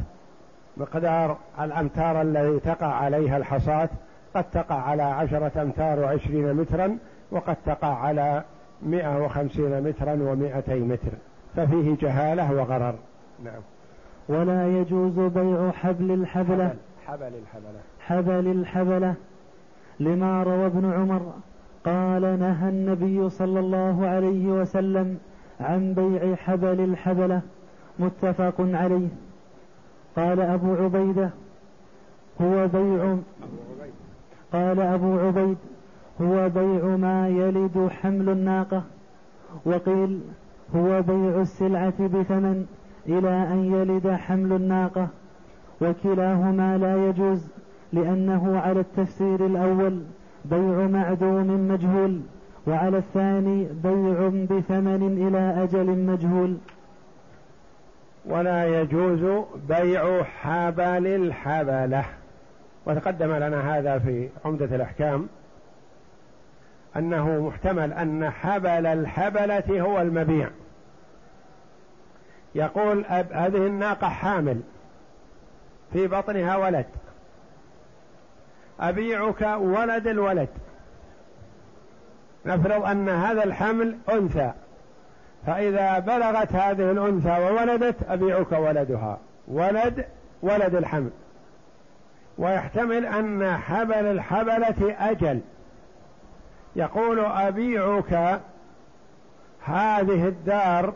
مقدار 0.79 1.38
الأمتار 1.62 2.21
الذي 2.21 2.59
تقع 2.59 2.88
عليها 2.88 3.38
الحصاة 3.38 3.89
قد 4.36 4.43
تقع 4.43 4.75
على 4.75 5.03
عشرة 5.03 5.62
أمتار 5.62 6.00
وعشرين 6.00 6.53
مترا 6.53 6.98
وقد 7.31 7.55
تقع 7.65 7.95
على 7.95 8.43
مئة 8.81 9.24
وخمسين 9.25 9.83
مترا 9.83 10.13
ومائتي 10.13 10.79
متر. 10.79 11.12
ففيه 11.55 11.95
جهالة 12.01 12.53
وغرر. 12.53 12.95
نعم. 13.43 13.62
ولا 14.29 14.67
يجوز 14.67 15.19
بيع 15.19 15.71
حبل 15.71 16.12
الحبلة. 16.12 16.74
حبل, 17.07 17.24
حبل 17.24 17.33
الحبلة. 17.36 17.79
حبل 18.00 18.51
الحبلة. 18.51 19.13
لما 20.00 20.43
روى 20.43 20.65
ابن 20.65 20.93
عمر 20.93 21.33
قال 21.86 22.39
نهى 22.39 22.69
النبي 22.69 23.29
صلى 23.29 23.59
الله 23.59 24.07
عليه 24.07 24.48
وسلم 24.48 25.17
عن 25.59 25.93
بيع 25.93 26.36
حبل 26.36 26.79
الحبلة. 26.83 27.41
متفق 28.00 28.55
عليه. 28.59 29.07
قال 30.20 30.40
أبو 30.40 30.74
عبيدة 30.74 31.30
هو 32.42 32.68
بيع 32.68 33.16
قال 34.54 34.80
أبو 34.80 35.20
عبيد 35.20 35.58
هو 36.22 36.50
بيع 36.50 36.96
ما 36.96 37.28
يلد 37.30 37.88
حمل 38.02 38.30
الناقة 38.30 38.84
وقيل 39.66 40.20
هو 40.76 41.02
بيع 41.02 41.42
السلعة 41.42 42.08
بثمن 42.08 42.66
إلى 43.08 43.30
أن 43.30 43.60
يلد 43.74 44.08
حمل 44.08 44.54
الناقة 44.54 45.08
وكلاهما 45.82 46.78
لا 46.78 47.08
يجوز 47.10 47.48
لأنه 47.94 48.60
على 48.60 48.80
التفسير 48.80 49.46
الأول 49.46 50.02
بيع 50.46 50.88
معدوم 50.88 51.68
مجهول 51.68 52.20
وعلى 52.68 52.98
الثاني 52.98 53.68
بيع 53.84 54.28
بثمن 54.28 55.28
إلى 55.28 55.64
أجل 55.64 56.05
مجهول. 56.05 56.58
ولا 58.29 58.81
يجوز 58.81 59.46
بيع 59.68 60.24
حبل 60.24 61.07
الحبلة. 61.07 62.05
وتقدم 62.85 63.35
لنا 63.35 63.77
هذا 63.77 64.00
في 64.00 64.29
عمدة 64.46 64.75
الأحكام. 64.75 65.27
أنه 66.96 67.39
محتمل 67.39 67.94
أن 67.94 68.29
حبل 68.29 68.85
الحبلة 68.85 69.81
هو 69.81 70.01
المبيع. 70.01 70.50
يقول 72.55 73.05
هذه 73.09 73.68
الناقة 73.68 74.09
حامل. 74.09 74.61
في 75.94 76.07
بطنها 76.07 76.55
ولد. 76.55 76.85
أبيعك 78.79 79.42
ولد 79.59 80.07
الولد. 80.07 80.50
نفرض 82.46 82.85
أن 82.85 83.09
هذا 83.09 83.44
الحمل 83.44 83.98
أنثى. 84.11 84.51
فإذا 85.46 86.00
بلغت 86.00 86.56
هذه 86.56 86.92
الأنثى 86.92 87.30
وولدت 87.30 87.96
أبيعك 88.10 88.52
ولدها. 88.52 89.18
ولد 89.48 90.06
ولد 90.42 90.75
الحمل. 90.75 91.10
ويحتمل 92.38 93.06
أن 93.06 93.58
حبل 93.58 93.94
الحبلة 93.94 94.96
أجل. 95.00 95.42
يقول 96.75 97.20
أبيعك 97.20 98.40
هذه 99.66 100.28
الدار 100.28 100.94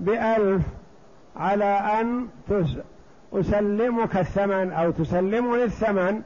بألف 0.00 0.62
على 1.36 1.80
أن 2.00 2.26
أسلمك 3.32 4.16
الثمن 4.16 4.72
أو 4.72 4.90
تسلمني 4.90 5.64
الثمن 5.64 6.22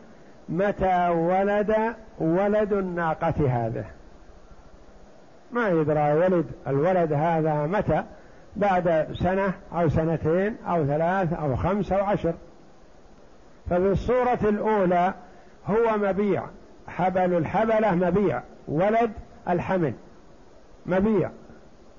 متى 0.49 1.09
ولد 1.09 1.77
ولد 2.19 2.73
الناقة 2.73 3.35
هذه. 3.49 3.85
ما 5.53 5.69
يدرى 5.69 6.13
ولد 6.13 6.47
الولد 6.67 7.13
هذا 7.13 7.67
متى؟ 7.67 8.05
بعد 8.57 9.09
سنة 9.15 9.53
أو 9.73 9.89
سنتين 9.89 10.57
أو 10.69 10.87
ثلاث 10.87 11.33
أو 11.33 11.57
خمس 11.57 11.93
أو 11.93 12.05
عشر. 12.05 12.35
ففي 13.71 13.93
الصورة 13.93 14.39
الأولى 14.43 15.15
هو 15.67 15.99
مبيع. 15.99 16.43
حبل 16.89 17.37
الحبلة 17.37 17.95
مبيع. 17.95 18.43
ولد 18.69 19.11
الحمل 19.49 19.93
مبيع. 20.87 21.31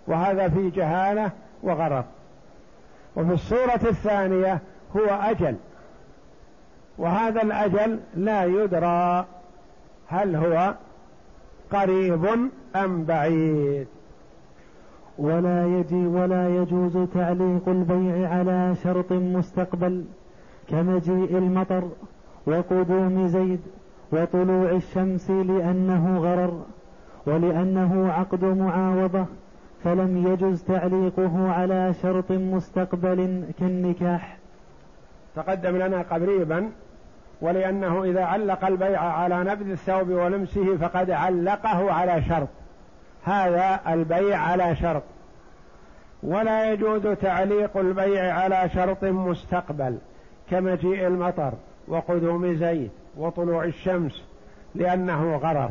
وهذا 0.07 0.49
في 0.49 0.69
جهالة 0.69 1.31
وغرر 1.63 2.03
وفي 3.15 3.33
الصورة 3.33 3.81
الثانية 3.83 4.59
هو 4.97 5.05
أجل. 5.05 5.55
وهذا 6.97 7.41
الأجل 7.41 7.99
لا 8.15 8.43
يدرى 8.43 9.25
هل 10.07 10.35
هو 10.35 10.73
قريب 11.71 12.25
أم 12.75 13.03
بعيد. 13.03 13.87
ولا 15.17 15.67
يجي 15.67 16.07
ولا 16.07 16.49
يجوز 16.55 16.97
تعليق 17.13 17.69
البيع 17.69 18.29
على 18.29 18.75
شرط 18.83 19.11
مستقبل 19.11 20.05
كمجيء 20.67 21.37
المطر 21.37 21.83
وقدوم 22.47 23.27
زيد 23.27 23.59
وطلوع 24.11 24.71
الشمس 24.71 25.29
لأنه 25.31 26.17
غرر 26.19 26.61
ولأنه 27.25 28.11
عقد 28.11 28.45
معاوضة 28.45 29.25
فلم 29.83 30.27
يجز 30.27 30.63
تعليقه 30.63 31.51
على 31.51 31.93
شرط 31.93 32.31
مستقبل 32.31 33.43
كالنكاح. 33.59 34.37
تقدم 35.35 35.77
لنا 35.77 36.01
قريبا 36.01 36.69
ولأنه 37.41 38.03
إذا 38.03 38.23
علق 38.25 38.65
البيع 38.65 39.01
على 39.01 39.43
نبذ 39.43 39.69
الثوب 39.69 40.09
ولمسه 40.09 40.77
فقد 40.77 41.11
علقه 41.11 41.93
على 41.93 42.23
شرط. 42.23 42.47
هذا 43.23 43.79
البيع 43.87 44.37
على 44.37 44.75
شرط. 44.75 45.03
ولا 46.23 46.71
يجوز 46.71 47.07
تعليق 47.07 47.77
البيع 47.77 48.33
على 48.33 48.69
شرط 48.73 49.03
مستقبل 49.03 49.97
كمجيء 50.49 51.07
المطر 51.07 51.53
وقدوم 51.87 52.55
زيت 52.55 52.91
وطلوع 53.17 53.63
الشمس 53.63 54.23
لأنه 54.75 55.35
غرر. 55.35 55.69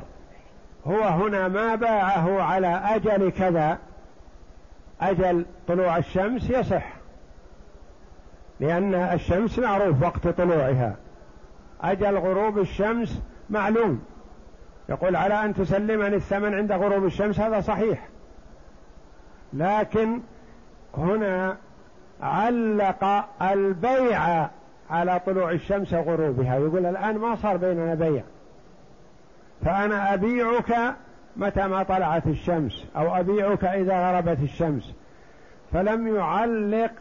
هو 0.86 1.02
هنا 1.02 1.48
ما 1.48 1.74
باعه 1.74 2.42
على 2.42 2.80
أجل 2.84 3.30
كذا 3.30 3.78
أجل 5.00 5.44
طلوع 5.68 5.96
الشمس 5.96 6.50
يصح 6.50 6.86
لأن 8.60 8.94
الشمس 8.94 9.58
معروف 9.58 10.02
وقت 10.02 10.28
طلوعها. 10.28 10.96
أجل 11.82 12.18
غروب 12.18 12.58
الشمس 12.58 13.22
معلوم. 13.50 14.02
يقول 14.88 15.16
على 15.16 15.44
أن 15.44 15.54
تسلمني 15.54 16.16
الثمن 16.16 16.54
عند 16.54 16.72
غروب 16.72 17.04
الشمس؟ 17.04 17.40
هذا 17.40 17.60
صحيح. 17.60 18.08
لكن 19.52 20.20
هنا 20.96 21.56
علق 22.22 23.24
البيع 23.42 24.48
على 24.90 25.20
طلوع 25.26 25.50
الشمس 25.50 25.92
وغروبها. 25.92 26.56
يقول 26.56 26.86
الآن 26.86 27.18
ما 27.18 27.36
صار 27.36 27.56
بيننا 27.56 27.94
بيع. 27.94 28.22
فأنا 29.64 30.14
أبيعك 30.14 30.94
متى 31.36 31.66
ما 31.66 31.82
طلعت 31.82 32.26
الشمس 32.26 32.84
أو 32.96 33.16
أبيعك 33.16 33.64
إذا 33.64 34.10
غربت 34.10 34.42
الشمس. 34.42 34.94
فلم 35.72 36.16
يعلق 36.16 36.92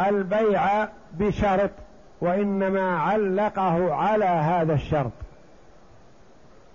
البيع 0.00 0.88
بشرط. 1.12 1.70
وإنما 2.20 2.98
علقه 2.98 3.94
على 3.94 4.24
هذا 4.24 4.74
الشرط. 4.74 5.12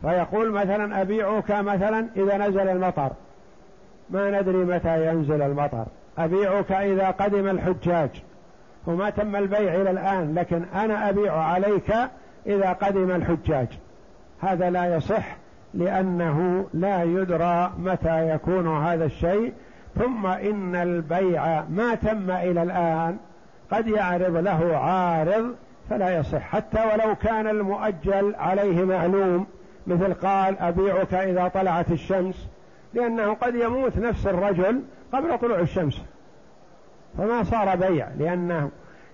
فيقول 0.02 0.52
مثلا 0.52 1.02
أبيعك 1.02 1.52
مثلا 1.52 2.08
إذا 2.16 2.38
نزل 2.38 2.68
المطر. 2.68 3.12
ما 4.10 4.42
ندري 4.42 4.58
متى 4.58 5.08
ينزل 5.08 5.42
المطر. 5.42 5.86
أبيعك 6.18 6.72
إذا 6.72 7.10
قدم 7.10 7.50
الحجاج. 7.50 8.10
وما 8.88 9.10
تم 9.10 9.36
البيع 9.36 9.76
إلى 9.76 9.92
الآن 9.92 10.36
لكن 10.36 10.64
أنا 10.76 11.10
أبيع 11.10 11.38
عليك 11.38 11.94
إذا 12.48 12.74
قدم 12.74 13.12
الحجاج. 13.12 13.68
هذا 14.42 14.70
لا 14.70 14.96
يصح 14.96 15.36
لأنه 15.74 16.68
لا 16.74 17.04
يدرى 17.04 17.72
متى 17.80 18.30
يكون 18.30 18.68
هذا 18.68 19.06
الشيء. 19.06 19.54
ثم 19.96 20.26
إن 20.26 20.76
البيع 20.76 21.64
ما 21.70 21.96
تم 21.96 22.32
إلى 22.32 22.64
الآن 22.64 23.18
قد 23.72 23.88
يعرض 23.88 24.36
له 24.36 24.78
عارض 24.78 25.56
فلا 25.90 26.18
يصح. 26.18 26.42
حتى 26.42 26.80
ولو 26.94 27.16
كان 27.16 27.48
المؤجل 27.48 28.36
عليه 28.36 28.86
معلوم 28.86 29.48
مثل 29.88 30.14
قال 30.14 30.60
أبيعك 30.60 31.14
إذا 31.14 31.48
طلعت 31.48 31.92
الشمس 31.92 32.48
لأنه 32.94 33.34
قد 33.34 33.56
يموت 33.56 33.98
نفس 33.98 34.28
الرجل 34.28 34.82
قبل 35.14 35.38
طلوع 35.38 35.60
الشمس. 35.60 36.02
فما 37.18 37.44
صار 37.44 37.76
بيع 37.76 38.08
لأنه 38.20 38.70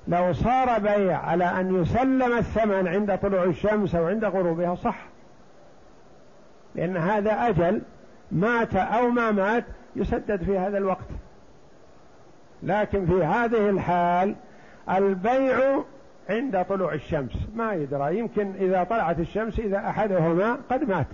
لو 0.07 0.33
صار 0.33 0.79
بيع 0.79 1.17
على 1.17 1.45
أن 1.45 1.81
يسلم 1.81 2.37
الثمن 2.37 2.87
عند 2.87 3.17
طلوع 3.17 3.43
الشمس 3.43 3.95
أو 3.95 4.07
عند 4.07 4.25
غروبها 4.25 4.75
صح. 4.75 4.97
لأن 6.75 6.97
هذا 6.97 7.31
أجل 7.31 7.81
مات 8.31 8.75
أو 8.75 9.09
ما 9.09 9.31
مات 9.31 9.65
يسدد 9.95 10.43
في 10.43 10.57
هذا 10.57 10.77
الوقت. 10.77 11.07
لكن 12.63 13.06
في 13.06 13.24
هذه 13.24 13.69
الحال 13.69 14.36
البيع 14.89 15.84
عند 16.30 16.65
طلوع 16.69 16.93
الشمس. 16.93 17.32
ما 17.56 17.74
يدرى 17.74 18.17
يمكن 18.17 18.54
إذا 18.60 18.84
طلعت 18.84 19.19
الشمس 19.19 19.60
إذا 19.60 19.78
أحدهما 19.78 20.58
قد 20.69 20.89
مات. 20.89 21.08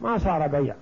ما 0.00 0.18
صار 0.18 0.46
بيع. 0.46 0.74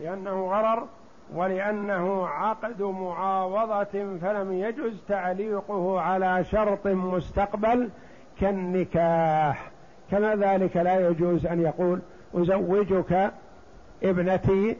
لأنه 0.00 0.46
غرر 0.46 0.86
ولأنه 1.34 2.26
عقد 2.26 2.82
معاوضة 2.82 4.18
فلم 4.20 4.52
يجز 4.52 5.02
تعليقه 5.08 6.00
على 6.00 6.44
شرط 6.44 6.86
مستقبل 6.86 7.90
كالنكاح. 8.40 9.70
كما 10.10 10.34
ذلك 10.34 10.76
لا 10.76 11.08
يجوز 11.08 11.46
أن 11.46 11.60
يقول 11.60 12.00
أزوجك 12.34 13.32
ابنتي 14.02 14.76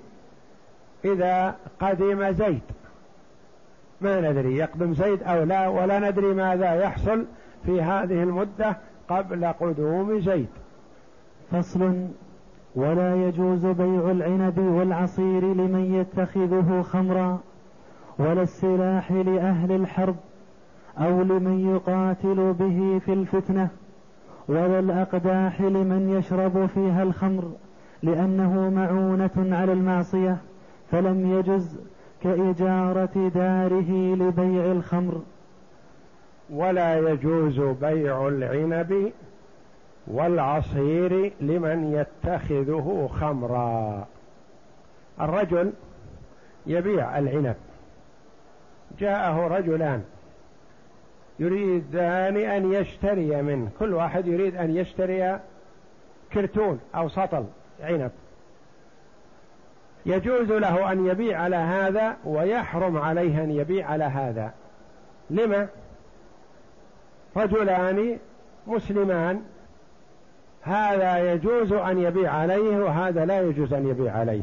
إذا 1.04 1.54
قدم 1.80 2.32
زيد 2.32 2.62
ما 4.00 4.30
ندري 4.30 4.56
يقدم 4.56 4.94
زيد 4.94 5.22
أو 5.22 5.42
لا 5.42 5.68
ولا 5.68 6.10
ندري 6.10 6.34
ماذا 6.34 6.74
يحصل 6.74 7.24
في 7.66 7.82
هذه 7.82 8.22
المدة 8.22 8.76
قبل 9.08 9.44
قدوم 9.44 10.20
زيد. 10.20 10.48
فصل 11.50 12.06
ولا 12.74 13.28
يجوز 13.28 13.66
بيع 13.66 14.10
العنب 14.10 14.58
والعصير 14.58 15.54
لمن 15.54 15.94
يتخذه 15.94 16.82
خمرا 16.82 17.38
ولا 18.18 18.42
السلاح 18.42 19.12
لأهل 19.12 19.72
الحرب 19.72 20.16
أو 20.98 21.22
لمن 21.22 21.74
يقاتل 21.74 22.52
به 22.52 22.98
في 23.04 23.12
الفتنة 23.12 23.68
ولا 24.48 24.78
الأقداح 24.78 25.60
لمن 25.60 26.16
يشرب 26.18 26.66
فيها 26.66 27.02
الخمر 27.02 27.52
لأنه 28.02 28.70
معونة 28.70 29.56
على 29.56 29.72
المعصية 29.72 30.36
فلم 30.90 31.32
يجز 31.32 31.80
كإجارة 32.26 33.30
داره 33.34 33.90
لبيع 34.14 34.72
الخمر. 34.72 35.22
ولا 36.50 36.98
يجوز 36.98 37.60
بيع 37.60 38.28
العنب 38.28 39.12
والعصير 40.06 41.32
لمن 41.40 41.92
يتخذه 41.92 43.10
خمرا. 43.20 44.06
الرجل 45.20 45.72
يبيع 46.66 47.18
العنب. 47.18 47.56
جاءه 48.98 49.46
رجلان. 49.46 50.04
يريدان 51.38 52.36
أن 52.36 52.72
يشتري 52.72 53.42
منه. 53.42 53.70
كل 53.78 53.94
واحد 53.94 54.26
يريد 54.26 54.56
أن 54.56 54.76
يشتري 54.76 55.40
كرتون 56.32 56.80
أو 56.94 57.08
سطل 57.08 57.44
عنب. 57.82 58.10
يجوز 60.06 60.52
له 60.52 60.92
أن 60.92 61.06
يبيع 61.06 61.40
على 61.42 61.56
هذا 61.56 62.16
ويحرم 62.24 62.98
عليه 62.98 63.44
أن 63.44 63.50
يبيع 63.50 63.90
على 63.90 64.04
هذا. 64.04 64.52
لما؟ 65.30 65.68
رجلان 67.36 68.18
مسلمان. 68.66 69.42
هذا 70.62 71.32
يجوز 71.32 71.72
أن 71.72 71.98
يبيع 71.98 72.32
عليه 72.32 72.78
وهذا 72.78 73.24
لا 73.24 73.40
يجوز 73.40 73.72
أن 73.72 73.88
يبيع 73.88 74.16
عليه. 74.16 74.42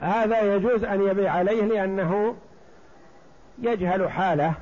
هذا 0.00 0.54
يجوز 0.54 0.84
أن 0.84 1.08
يبيع 1.08 1.32
عليه 1.32 1.62
لأنه 1.62 2.34
يجهل 3.58 4.10
حاله 4.10 4.54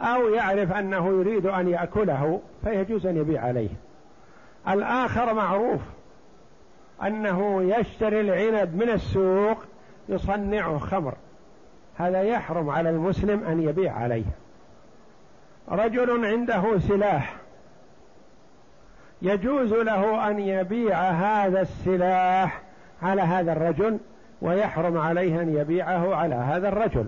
أو 0.00 0.28
يعرف 0.28 0.72
أنه 0.72 1.08
يريد 1.08 1.46
أن 1.46 1.68
يأكله 1.68 2.40
فيجوز 2.64 3.06
أن 3.06 3.16
يبيع 3.16 3.44
عليه. 3.44 3.70
الآخر 4.68 5.34
معروف. 5.34 5.80
أنه 7.02 7.62
يشتري 7.62 8.20
العنب 8.20 8.76
من 8.76 8.90
السوق 8.90 9.58
يصنعه 10.08 10.78
خمر. 10.78 11.14
هذا 11.96 12.22
يحرم 12.22 12.70
على 12.70 12.90
المسلم 12.90 13.44
أن 13.44 13.62
يبيع 13.62 13.92
عليه. 13.92 14.24
رجل 15.68 16.26
عنده 16.26 16.78
سلاح. 16.78 17.36
يجوز 19.22 19.72
له 19.72 20.30
أن 20.30 20.38
يبيع 20.38 20.98
هذا 21.10 21.60
السلاح 21.60 22.62
على 23.02 23.22
هذا 23.22 23.52
الرجل 23.52 23.98
ويحرم 24.42 24.98
عليه 24.98 25.42
أن 25.42 25.56
يبيعه 25.56 26.14
على 26.14 26.34
هذا 26.34 26.68
الرجل. 26.68 27.06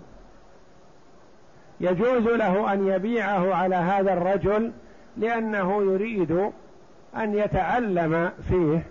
يجوز 1.81 2.27
له 2.27 2.73
أن 2.73 2.87
يبيعه 2.87 3.55
على 3.55 3.77
هذا 3.77 4.13
الرجل 4.13 4.73
لأنه 5.17 5.83
يريد 5.83 6.51
أن 7.17 7.35
يتعلم 7.35 8.31
فيه 8.49 8.83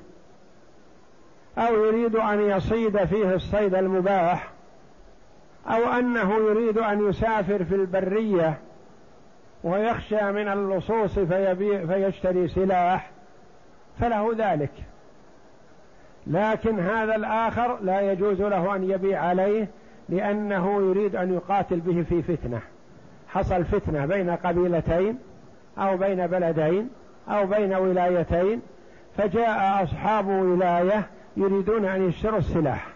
أو 1.58 1.86
يريد 1.86 2.16
أن 2.16 2.42
يصيد 2.42 3.06
فيه 3.06 3.36
الصيد 3.36 3.76
المباح 3.76 4.50
أو 5.68 5.84
أنه 5.84 6.36
يريد 6.36 6.78
أن 6.78 7.10
يسافر 7.10 7.64
في 7.64 7.76
البرية 7.76 8.58
ويخشى 9.64 10.32
من 10.32 10.48
اللصوص 10.48 11.20
فيبيع 11.20 11.86
فيشتري 11.86 12.48
سلاح 12.48 13.10
فله 14.00 14.32
ذلك. 14.38 14.72
لكن 16.28 16.80
هذا 16.80 17.16
الآخر 17.16 17.80
لا 17.82 18.12
يجوز 18.12 18.42
له 18.42 18.76
أن 18.76 18.90
يبيع 18.90 19.22
عليه 19.22 19.68
لأنه 20.10 20.82
يريد 20.82 21.16
أن 21.16 21.34
يقاتل 21.34 21.80
به 21.80 22.04
في 22.10 22.22
فتنة. 22.22 22.62
حصل 23.28 23.66
فتنة 23.66 24.06
بين 24.06 24.30
قبيلتين 24.30 25.18
أو 25.78 25.98
بين 25.98 26.28
بلدين 26.28 26.90
أو 27.30 27.46
بين 27.46 27.74
ولايتين 27.74 28.62
فجاء 29.18 29.84
أصحاب 29.84 30.28
ولاية 30.28 31.08
يريدون 31.38 31.86
أن 31.86 32.10
يشتروا 32.10 32.40
السلاح. 32.40 32.88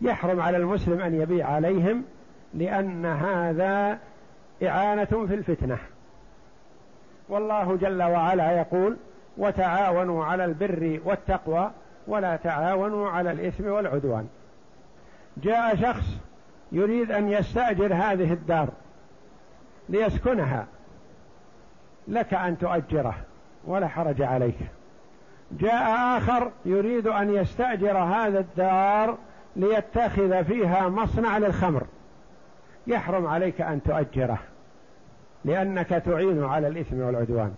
يحرم 0.00 0.40
على 0.40 0.56
المسلم 0.56 1.00
أن 1.00 1.14
يبيع 1.14 1.50
عليهم 1.50 2.04
لأن 2.54 3.06
هذا 3.06 3.98
إعانة 4.62 5.04
في 5.04 5.34
الفتنة. 5.34 5.78
والله 7.28 7.76
جل 7.76 8.02
وعلا 8.02 8.50
يقول 8.50 8.96
وتعاونوا 9.36 10.24
على 10.24 10.44
البر 10.44 11.00
والتقوى 11.04 11.70
ولا 12.06 12.36
تعاونوا 12.36 13.10
على 13.10 13.32
الإثم 13.32 13.66
والعدوان. 13.66 14.28
جاء 15.36 15.76
شخص 15.76 16.06
يريد 16.72 17.12
أن 17.12 17.28
يستأجر 17.28 17.94
هذه 17.94 18.32
الدار 18.32 18.68
ليسكنها. 19.88 20.66
لك 22.08 22.34
أن 22.34 22.58
تؤجره 22.58 23.14
ولا 23.64 23.88
حرج 23.88 24.22
عليك. 24.22 24.58
جاء 25.60 26.16
آخر 26.18 26.50
يريد 26.64 27.06
أن 27.06 27.34
يستأجر 27.34 27.98
هذا 27.98 28.38
الدار 28.38 29.18
ليتخذ 29.56 30.44
فيها 30.44 30.88
مصنع 30.88 31.38
للخمر. 31.38 31.82
يحرم 32.86 33.26
عليك 33.26 33.60
أن 33.60 33.82
تؤجره 33.82 34.38
لأنك 35.44 35.88
تعين 35.88 36.44
على 36.44 36.68
الإثم 36.68 37.00
والعدوان. 37.00 37.54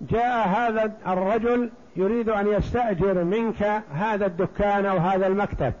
جاء 0.00 0.48
هذا 0.48 0.92
الرجل 1.06 1.70
يريد 1.96 2.28
أن 2.28 2.46
يستأجر 2.46 3.24
منك 3.24 3.82
هذا 3.94 4.26
الدكان 4.26 4.86
أو 4.86 4.96
هذا 4.96 5.26
المكتب 5.26 5.72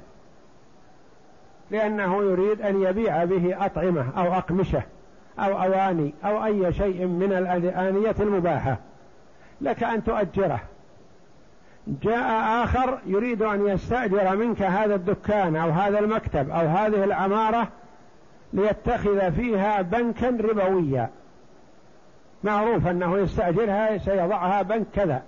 لأنه 1.70 2.22
يريد 2.22 2.62
أن 2.62 2.82
يبيع 2.82 3.24
به 3.24 3.66
أطعمة 3.66 4.06
أو 4.16 4.34
أقمشة 4.34 4.82
أو 5.38 5.62
أواني 5.62 6.14
أو 6.24 6.44
أي 6.44 6.72
شيء 6.72 7.06
من 7.06 7.32
الآنية 7.32 8.14
المباحة. 8.20 8.78
لك 9.60 9.82
أن 9.82 10.04
تؤجره. 10.04 10.60
جاء 12.02 12.64
آخر 12.64 12.98
يريد 13.06 13.42
أن 13.42 13.66
يستأجر 13.66 14.36
منك 14.36 14.62
هذا 14.62 14.94
الدكان 14.94 15.56
أو 15.56 15.70
هذا 15.70 15.98
المكتب 15.98 16.50
أو 16.50 16.66
هذه 16.66 17.04
العمارة 17.04 17.68
ليتخذ 18.52 19.32
فيها 19.32 19.82
بنكا 19.82 20.28
ربويا. 20.28 21.08
معروف 22.44 22.86
أنه 22.86 23.18
يستأجرها 23.18 23.98
سيضعها 23.98 24.62
بنك 24.62 24.86
كذا 24.94 25.22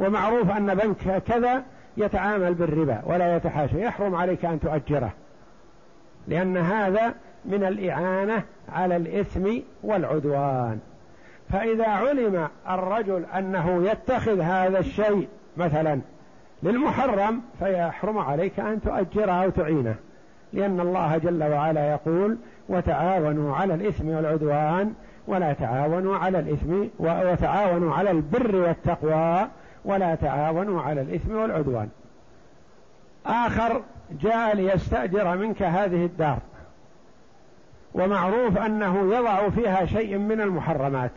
ومعروف 0.00 0.50
أن 0.50 0.74
بنك 0.74 1.22
كذا 1.22 1.62
يتعامل 1.96 2.54
بالربا 2.54 3.02
ولا 3.06 3.36
يتحاشى. 3.36 3.82
يحرم 3.82 4.14
عليك 4.14 4.44
أن 4.44 4.60
تؤجره 4.60 5.12
لأن 6.28 6.56
هذا 6.56 7.14
من 7.44 7.64
الإعانة 7.64 8.42
على 8.72 8.96
الإثم 8.96 9.50
والعدوان. 9.82 10.78
فإذا 11.52 11.88
علم 11.88 12.48
الرجل 12.70 13.24
أنه 13.24 13.90
يتخذ 13.90 14.40
هذا 14.40 14.78
الشيء 14.78 15.28
مثلا 15.56 16.00
للمحرم 16.62 17.42
فيحرم 17.58 18.18
عليك 18.18 18.60
أن 18.60 18.80
تؤجره 18.80 19.32
أو 19.32 19.50
تعينه 19.50 19.94
لأن 20.52 20.80
الله 20.80 21.18
جل 21.18 21.44
وعلا 21.44 21.90
يقول 21.90 22.38
وتعاونوا 22.68 23.56
على 23.56 23.74
الإثم 23.74 24.08
والعدوان 24.08 24.94
ولا 25.26 25.52
تعاونوا 25.52 26.16
على 26.16 26.38
الإثم 26.38 26.84
وتعاونوا 26.98 27.94
على 27.94 28.10
البر 28.10 28.56
والتقوى 28.56 29.48
ولا 29.84 30.14
تعاونوا 30.14 30.82
على 30.82 31.00
الإثم 31.00 31.36
والعدوان. 31.36 31.88
آخر 33.26 33.82
جاء 34.20 34.56
ليستأجر 34.56 35.36
منك 35.36 35.62
هذه 35.62 36.04
الدار. 36.04 36.38
ومعروف 37.94 38.58
أنه 38.58 39.14
يضع 39.16 39.48
فيها 39.48 39.86
شيء 39.86 40.18
من 40.18 40.40
المحرمات. 40.40 41.10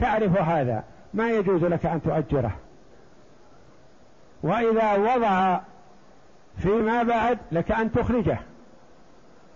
تعرف 0.00 0.38
هذا 0.38 0.84
ما 1.14 1.30
يجوز 1.30 1.64
لك 1.64 1.86
أن 1.86 2.02
تؤجره. 2.02 2.52
وإذا 4.42 4.92
وضع 4.92 5.60
فيما 6.58 7.02
بعد 7.02 7.38
لك 7.52 7.72
أن 7.72 7.92
تخرجه. 7.92 8.38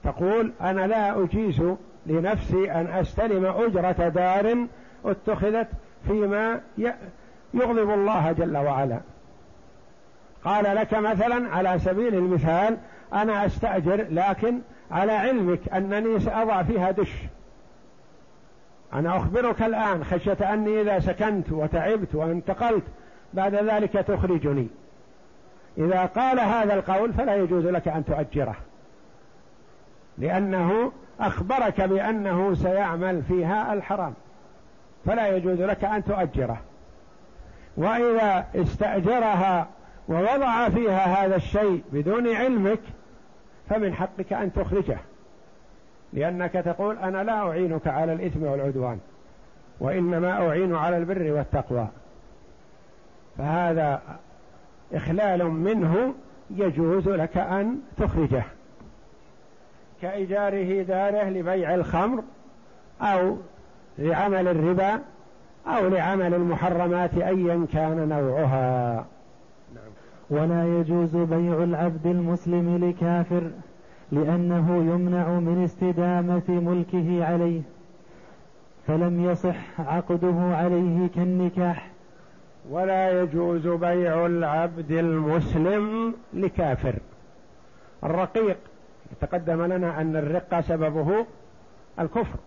تقول 0.04 0.52
أنا 0.61 0.87
لا 0.87 1.24
أجيز 1.24 1.62
لنفسي 2.07 2.72
أن 2.72 2.87
أستلم 2.87 3.46
أجرة 3.46 4.09
دار 4.09 4.66
اتخذت 5.04 5.68
فيما 6.07 6.61
يغضب 7.54 7.90
الله 7.90 8.33
جل 8.33 8.57
وعلا. 8.57 9.00
قال 10.44 10.76
لك 10.76 10.94
مثلا 10.94 11.57
على 11.57 11.78
سبيل 11.78 12.14
المثال 12.14 12.76
أنا 13.12 13.46
أستأجر 13.46 14.07
لكن 14.11 14.61
على 14.90 15.12
علمك 15.12 15.61
أنني 15.72 16.20
سأضع 16.20 16.62
فيها 16.62 16.90
دش. 16.90 17.12
أنا 18.94 19.16
أخبرك 19.16 19.62
الآن 19.62 20.04
خشية 20.04 20.54
أني 20.54 20.80
إذا 20.80 21.00
سكنت 21.00 21.52
وتعبت 21.52 22.14
وانتقلت 22.14 22.85
بعد 23.35 23.54
ذلك 23.54 23.92
تخرجني. 23.92 24.68
إذا 25.78 26.04
قال 26.04 26.40
هذا 26.40 26.74
القول 26.74 27.12
فلا 27.12 27.37
يجوز 27.37 27.66
لك 27.66 27.88
أن 27.88 28.04
تؤجره. 28.04 28.57
لأنه 30.18 30.92
أخبرك 31.20 31.80
بأنه 31.80 32.54
سيعمل 32.54 33.22
فيها 33.22 33.72
الحرام. 33.72 34.14
فلا 35.07 35.28
يجوز 35.37 35.61
لك 35.61 35.85
أن 35.85 36.04
تؤجره. 36.04 36.61
وإذا 37.76 38.46
استأجرها 38.54 39.68
ووضع 40.09 40.68
فيها 40.68 41.24
هذا 41.24 41.37
الشيء 41.37 41.83
بدون 41.92 42.35
علمك 42.35 42.80
فمن 43.70 43.94
حقك 43.94 44.33
أن 44.33 44.52
تخرجه. 44.52 44.98
لأنك 46.14 46.53
تقول 46.53 46.98
أنا 46.98 47.24
لا 47.24 47.48
أعينك 47.48 47.87
على 47.87 48.12
الإثم 48.12 48.42
والعدوان 48.42 48.98
وإنما 49.81 50.48
أعين 50.48 50.74
على 50.74 50.96
البر 50.96 51.33
والتقوى 51.33 51.88
فهذا 53.38 54.03
إخلال 54.94 55.50
منه 55.50 56.14
يجوز 56.50 57.09
لك 57.09 57.37
أن 57.37 57.79
تخرجه 57.98 58.44
كإيجاره 60.03 60.83
داره 60.83 61.29
لبيع 61.29 61.74
الخمر 61.74 62.22
أو 63.03 63.37
لعمل 63.98 64.48
الربا 64.48 65.00
أو 65.66 65.88
لعمل 65.88 66.35
المحرمات 66.35 67.14
أيا 67.14 67.66
كان 67.72 68.09
نوعها. 68.09 69.07
ولا 70.31 70.79
يجوز 70.79 71.16
بيع 71.16 71.62
العبد 71.62 72.07
المسلم 72.07 72.85
لكافر 72.85 73.50
لأنه 74.12 74.76
يمنع 74.76 75.28
من 75.28 75.64
استدامة 75.64 76.42
ملكه 76.48 77.24
عليه 77.24 77.62
فلم 78.86 79.24
يصح 79.24 79.80
عقده 79.80 80.56
عليه 80.56 81.08
كالنكاح. 81.14 81.90
ولا 82.70 83.22
يجوز 83.22 83.66
بيع 83.66 84.26
العبد 84.26 84.90
المسلم 84.92 86.14
لكافر. 86.34 86.94
الرقيق 88.04 88.56
تقدم 89.20 89.62
لنا 89.62 90.00
أن 90.00 90.16
الرقة 90.16 90.60
سببه 90.60 91.26
الكفر. 92.00 92.38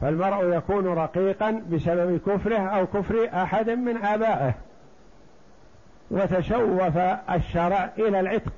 فالمرء 0.00 0.56
يكون 0.56 0.86
رقيقا 0.86 1.62
بسبب 1.72 2.20
كفره 2.26 2.58
أو 2.58 2.86
كفر 2.86 3.28
أحد 3.34 3.70
من 3.70 3.96
آبائه. 3.96 4.54
وتشوف 6.10 6.96
الشرع 7.30 7.90
إلى 7.98 8.20
العتق. 8.20 8.52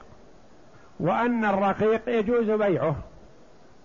وأن 1.01 1.45
الرقيق 1.45 2.09
يجوز 2.09 2.51
بيعه. 2.51 2.97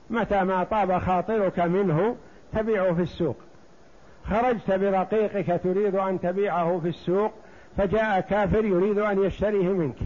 متى 0.09 0.43
ما 0.43 0.63
طاب 0.63 0.97
خاطرك 0.97 1.59
منه 1.59 2.15
تبيعه 2.53 2.93
في 2.93 3.01
السوق. 3.01 3.35
خرجت 4.29 4.71
برقيقك 4.71 5.61
تريد 5.63 5.95
أن 5.95 6.19
تبيعه 6.19 6.79
في 6.79 6.89
السوق 6.89 7.31
فجاء 7.77 8.19
كافر 8.19 8.65
يريد 8.65 8.99
أن 8.99 9.23
يشتريه 9.23 9.69
منك. 9.69 9.97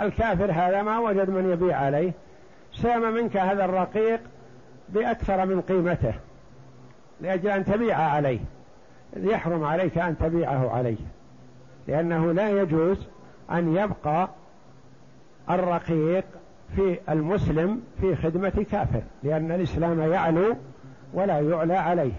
الكافر 0.00 0.52
هذا 0.52 0.82
ما 0.82 0.98
وجد 0.98 1.30
من 1.30 1.50
يبيع 1.50 1.76
عليه. 1.76 2.12
سام 2.72 3.14
منك 3.14 3.36
هذا 3.36 3.64
الرقيق 3.64 4.20
بأكثر 4.88 5.46
من 5.46 5.60
قيمته 5.60 6.14
لأجل 7.20 7.48
أن 7.48 7.64
تبيع 7.64 7.98
عليه. 7.98 8.40
يحرم 9.16 9.64
عليك 9.64 9.98
أن 9.98 10.18
تبيعه 10.18 10.70
عليه. 10.70 10.96
لأنه 11.88 12.32
لا 12.32 12.50
يجوز 12.50 13.06
أن 13.50 13.76
يبقى 13.76 14.28
الرقيق 15.50 16.24
في 16.76 16.98
المسلم 17.08 17.82
في 18.00 18.16
خدمة 18.16 18.66
كافر 18.70 19.02
لأن 19.22 19.52
الإسلام 19.52 20.00
يعلو 20.12 20.56
ولا 21.14 21.40
يعلى 21.40 21.74
عليه. 21.74 22.12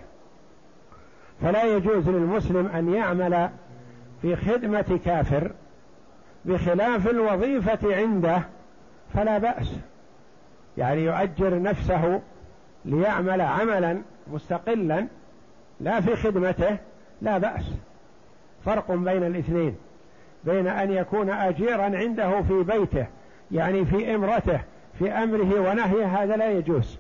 فلا 1.41 1.63
يجوز 1.63 2.09
للمسلم 2.09 2.67
أن 2.67 2.93
يعمل 2.93 3.49
في 4.21 4.35
خدمة 4.35 4.99
كافر 5.05 5.51
بخلاف 6.45 7.07
الوظيفة 7.07 7.95
عنده 7.95 8.41
فلا 9.13 9.37
بأس. 9.37 9.75
يعني 10.77 11.03
يؤجر 11.03 11.61
نفسه 11.61 12.21
ليعمل 12.85 13.41
عملا 13.41 14.01
مستقلا 14.27 15.07
لا 15.79 16.01
في 16.01 16.15
خدمته 16.15 16.77
لا 17.21 17.37
بأس. 17.37 17.73
فرق 18.65 18.91
بين 18.91 19.23
الاثنين 19.23 19.75
بين 20.43 20.67
أن 20.67 20.91
يكون 20.91 21.29
أجيرا 21.29 21.83
عنده 21.83 22.41
في 22.41 22.63
بيته 22.63 23.07
يعني 23.51 23.85
في 23.85 24.15
إمرته 24.15 24.61
في 24.99 25.11
أمره 25.11 25.69
ونهيه 25.69 26.05
هذا 26.05 26.35
لا 26.35 26.51
يجوز. 26.51 26.97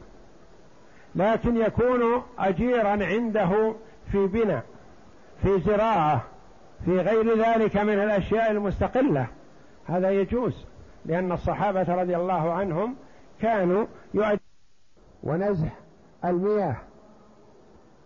لكن 1.15 1.57
يكون 1.57 2.23
أجيرا 2.39 2.89
عنده 2.89 3.73
في 4.11 4.27
بناء 4.27 4.63
في 5.41 5.59
زراعة 5.59 6.21
في 6.85 6.99
غير 6.99 7.43
ذلك 7.43 7.77
من 7.77 7.93
الأشياء 7.93 8.51
المستقلة. 8.51 9.27
هذا 9.87 10.11
يجوز 10.11 10.65
لأن 11.05 11.31
الصحابة 11.31 11.95
رضي 11.95 12.15
الله 12.15 12.53
عنهم 12.53 12.95
كانوا 13.41 13.85
يؤجر 14.13 14.39
ونزح 15.23 15.71
المياه. 16.25 16.75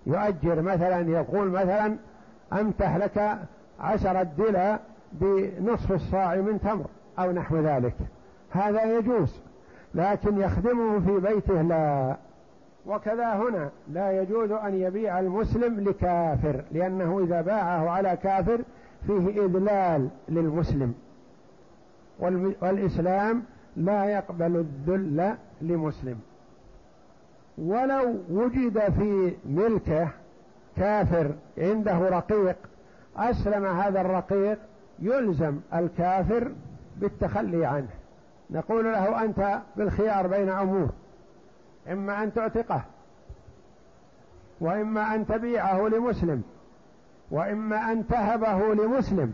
يؤجر 0.05 0.61
مثلا 0.61 1.09
يقول 1.09 1.47
مثلا 1.47 1.97
أمتح 2.53 2.95
لك 2.95 3.39
عشرة 3.79 4.23
دلة 4.23 4.79
بنصف 5.11 5.91
الصاع 5.91 6.35
من 6.35 6.59
تمر 6.61 6.85
أو 7.19 7.31
نحو 7.31 7.57
ذلك. 7.57 7.93
هذا 8.55 8.97
يجوز 8.97 9.39
لكن 9.95 10.41
يخدمه 10.41 10.99
في 10.99 11.19
بيته 11.19 11.61
لا. 11.61 12.15
وكذا 12.85 13.33
هنا 13.33 13.69
لا 13.91 14.21
يجوز 14.21 14.51
أن 14.51 14.75
يبيع 14.75 15.19
المسلم 15.19 15.79
لكافر 15.79 16.63
لأنه 16.71 17.19
إذا 17.23 17.41
باعه 17.41 17.89
على 17.89 18.17
كافر 18.23 18.61
فيه 19.07 19.45
إذلال 19.45 20.09
للمسلم. 20.29 20.93
والإسلام 22.19 23.43
لا 23.77 24.05
يقبل 24.05 24.55
الذل 24.55 25.35
لمسلم. 25.61 26.19
ولو 27.57 28.15
وجد 28.29 28.79
في 28.79 29.33
ملكه 29.45 30.07
كافر 30.77 31.31
عنده 31.57 31.97
رقيق 31.97 32.55
أسلم 33.17 33.65
هذا 33.65 34.01
الرقيق 34.01 34.57
يلزم 34.99 35.59
الكافر 35.73 36.51
بالتخلي 36.97 37.65
عنه. 37.65 37.87
نقول 38.49 38.85
له 38.85 39.23
أنت 39.23 39.59
بالخيار 39.75 40.27
بين 40.27 40.49
أمور 40.49 40.89
إما 41.91 42.23
أن 42.23 42.33
تعتقه 42.33 42.81
وإما 44.61 45.15
أن 45.15 45.27
تبيعه 45.27 45.87
لمسلم 45.87 46.43
وإما 47.31 47.91
أن 47.91 48.07
تهبه 48.07 48.73
لمسلم. 48.73 49.33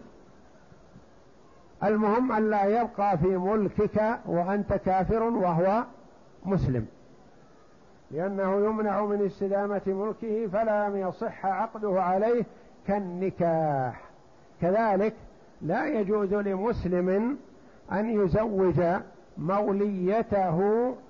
المهم 1.84 2.32
أن 2.32 2.50
لا 2.50 2.63
يبقى 2.63 3.17
في 3.17 3.28
ملكك 3.28 4.19
وأنت 4.26 4.74
كافر 4.74 5.24
وهو 5.24 5.84
مسلم. 6.45 6.86
لأنه 8.12 8.65
يمنع 8.65 9.06
من 9.06 9.26
استدامة 9.26 9.82
ملكه 9.88 10.47
فلم 10.47 10.97
يصح 10.97 11.45
عقده 11.45 12.02
عليه 12.02 12.45
كالنكاح. 12.88 14.02
كذلك 14.62 15.13
لا 15.62 15.86
يجوز 15.88 16.34
لمسلم 16.34 17.38
أن 17.91 18.10
يزوج 18.10 18.82
موليته 19.38 20.60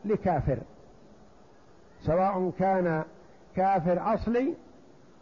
لكافر 0.06 0.58
سواء 2.02 2.52
كان 2.60 3.04
كافر 3.56 4.14
أصلي 4.14 4.54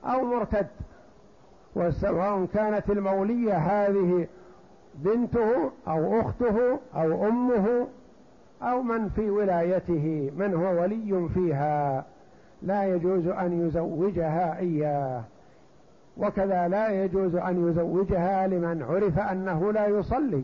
أو 0.05 0.25
مرتد 0.25 0.67
وسواء 1.75 2.45
كانت 2.53 2.89
المولية 2.89 3.57
هذه 3.57 4.27
بنته 4.95 5.71
أو 5.87 6.21
أخته 6.21 6.79
أو 6.95 7.27
أمه 7.27 7.87
أو 8.61 8.81
من 8.81 9.09
في 9.09 9.29
ولايته 9.29 10.31
من 10.37 10.53
هو 10.53 10.81
ولي 10.81 11.29
فيها 11.33 12.05
لا 12.61 12.83
يجوز 12.83 13.27
أن 13.27 13.67
يزوجها 13.67 14.59
إياه. 14.59 15.23
وكذا 16.17 16.67
لا 16.67 17.03
يجوز 17.03 17.35
أن 17.35 17.69
يزوجها 17.69 18.47
لمن 18.47 18.83
عرف 18.83 19.19
أنه 19.19 19.71
لا 19.71 19.87
يصلي. 19.87 20.43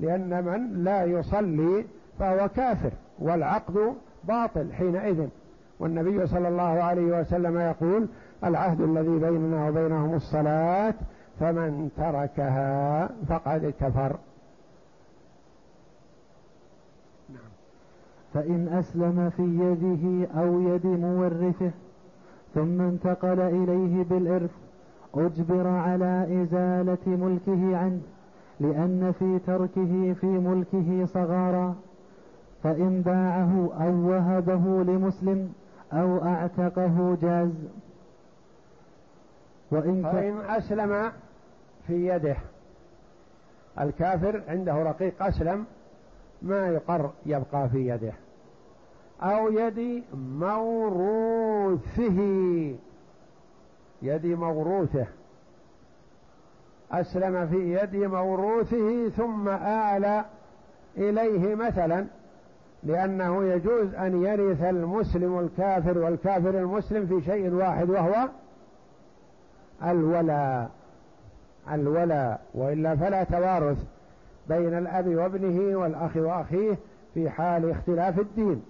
لأن 0.00 0.44
من 0.44 0.84
لا 0.84 1.04
يصلي 1.04 1.84
فهو 2.18 2.48
كافر 2.48 2.90
والعقد 3.18 3.94
باطل 4.24 4.72
حينئذ 4.72 5.26
والنبي 5.80 6.26
صلى 6.26 6.48
الله 6.48 6.62
عليه 6.62 7.20
وسلم 7.20 7.58
يقول 7.58 8.06
العهد 8.44 8.80
الذي 8.80 9.18
بيننا 9.18 9.68
وبينهم 9.68 10.14
الصلاة 10.14 10.94
فمن 11.40 11.90
تركها 11.96 13.08
فقد 13.28 13.74
كفر 13.80 14.16
نعم. 17.30 17.50
فإن 18.34 18.68
أسلم 18.68 19.30
في 19.36 19.42
يده 19.42 20.28
أو 20.40 20.60
يد 20.60 20.86
مورثه 20.86 21.70
ثم 22.54 22.80
انتقل 22.80 23.40
إليه 23.40 24.04
بالإرث 24.04 24.50
أجبر 25.14 25.66
على 25.68 26.42
إزالة 26.42 26.98
ملكه 27.06 27.76
عنه 27.76 28.00
لأن 28.60 29.12
في 29.18 29.38
تركه 29.46 30.12
في 30.12 30.26
ملكه 30.26 31.06
صغارا 31.06 31.74
فإن 32.62 33.02
باعه 33.02 33.70
أو 33.86 34.08
وهبه 34.10 34.92
لمسلم 34.92 35.52
أو 35.92 36.24
أعتقه 36.24 37.18
جاز. 37.22 37.52
وإن 39.70 40.02
فإن 40.02 40.38
أسلم 40.38 41.12
في 41.86 42.08
يده. 42.08 42.36
الكافر 43.80 44.42
عنده 44.48 44.72
رقيق 44.74 45.22
أسلم 45.22 45.64
ما 46.42 46.68
يقر 46.68 47.10
يبقى 47.26 47.68
في 47.68 47.88
يده. 47.88 48.12
أو 49.22 49.48
يد 49.48 50.02
موروثه. 50.14 52.20
يد 54.02 54.26
موروثه. 54.26 55.06
أسلم 56.92 57.46
في 57.46 57.74
يد 57.74 57.96
موروثه 57.96 59.08
ثم 59.08 59.48
آل 59.48 60.24
إليه 60.96 61.54
مثلا 61.54 62.06
لأنه 62.82 63.44
يجوز 63.44 63.94
أن 63.94 64.22
يرث 64.22 64.62
المسلم 64.62 65.38
الكافر 65.38 65.98
والكافر 65.98 66.58
المسلم 66.58 67.06
في 67.06 67.24
شيء 67.24 67.52
واحد 67.54 67.90
وهو 67.90 68.28
الولاء 69.84 70.70
الولاء 71.72 72.40
وإلا 72.54 72.96
فلا 72.96 73.24
توارث 73.24 73.78
بين 74.48 74.78
الأب 74.78 75.08
وابنه 75.08 75.78
والأخ 75.78 76.16
وأخيه 76.16 76.78
في 77.14 77.30
حال 77.30 77.70
اختلاف 77.70 78.18
الدين 78.18 78.62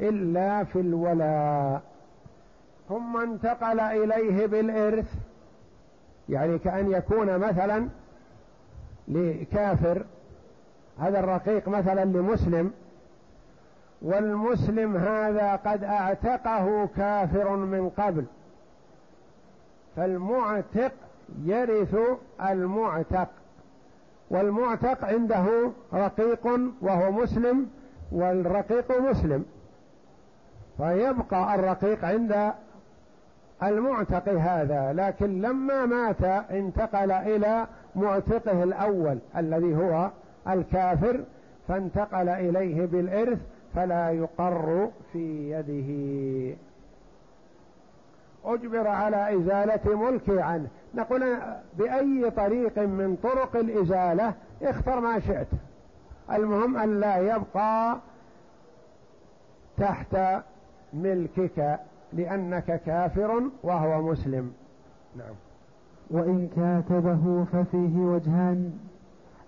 إلا 0.00 0.64
في 0.64 0.80
الولاء. 0.80 1.82
ثم 2.88 3.16
انتقل 3.16 3.80
إليه 3.80 4.46
بالإرث. 4.46 5.14
يعني 6.28 6.58
كأن 6.58 6.90
يكون 6.90 7.38
مثلا 7.38 7.88
لكافر 9.08 10.04
هذا 10.98 11.18
الرقيق 11.18 11.68
مثلا 11.68 12.04
لمسلم 12.04 12.72
والمسلم 14.02 14.96
هذا 14.96 15.56
قد 15.56 15.84
اعتقه 15.84 16.88
كافر 16.96 17.56
من 17.56 17.88
قبل 17.90 18.24
فالمعتق 19.96 20.92
يرث 21.44 21.96
المعتق 22.50 23.28
والمعتق 24.30 25.04
عنده 25.04 25.70
رقيق 25.94 26.46
وهو 26.82 27.12
مسلم 27.12 27.66
والرقيق 28.12 29.00
مسلم 29.00 29.44
فيبقى 30.76 31.54
الرقيق 31.54 32.04
عند 32.04 32.52
المعتق 33.62 34.28
هذا 34.28 34.92
لكن 34.92 35.40
لما 35.40 35.86
مات 35.86 36.24
انتقل 36.50 37.10
إلى 37.12 37.66
معتقه 37.96 38.62
الأول 38.62 39.18
الذي 39.36 39.76
هو 39.76 40.10
الكافر 40.48 41.20
فانتقل 41.68 42.28
إليه 42.28 42.86
بالإرث 42.86 43.38
فلا 43.74 44.10
يقر 44.10 44.88
في 45.12 45.50
يده. 45.50 46.56
أجبر 48.44 48.88
على 48.88 49.36
إزالة 49.36 49.96
ملكه 49.96 50.42
عنه. 50.42 50.68
نقول 50.94 51.36
بأي 51.78 52.30
طريق 52.30 52.78
من 52.78 53.18
طرق 53.22 53.56
الإزالة 53.56 54.34
اختر 54.62 55.00
ما 55.00 55.20
شئت. 55.20 55.46
المهم 56.32 56.76
أن 56.76 57.00
لا 57.00 57.16
يبقى 57.18 57.98
تحت 59.78 60.16
ملكك. 60.92 61.78
لأنك 62.12 62.82
كافر 62.86 63.42
وهو 63.62 64.02
مسلم. 64.02 64.52
نعم. 65.16 65.34
وإن 66.10 66.48
كاتبه 66.56 67.44
ففيه 67.44 67.98
وجهان 67.98 68.72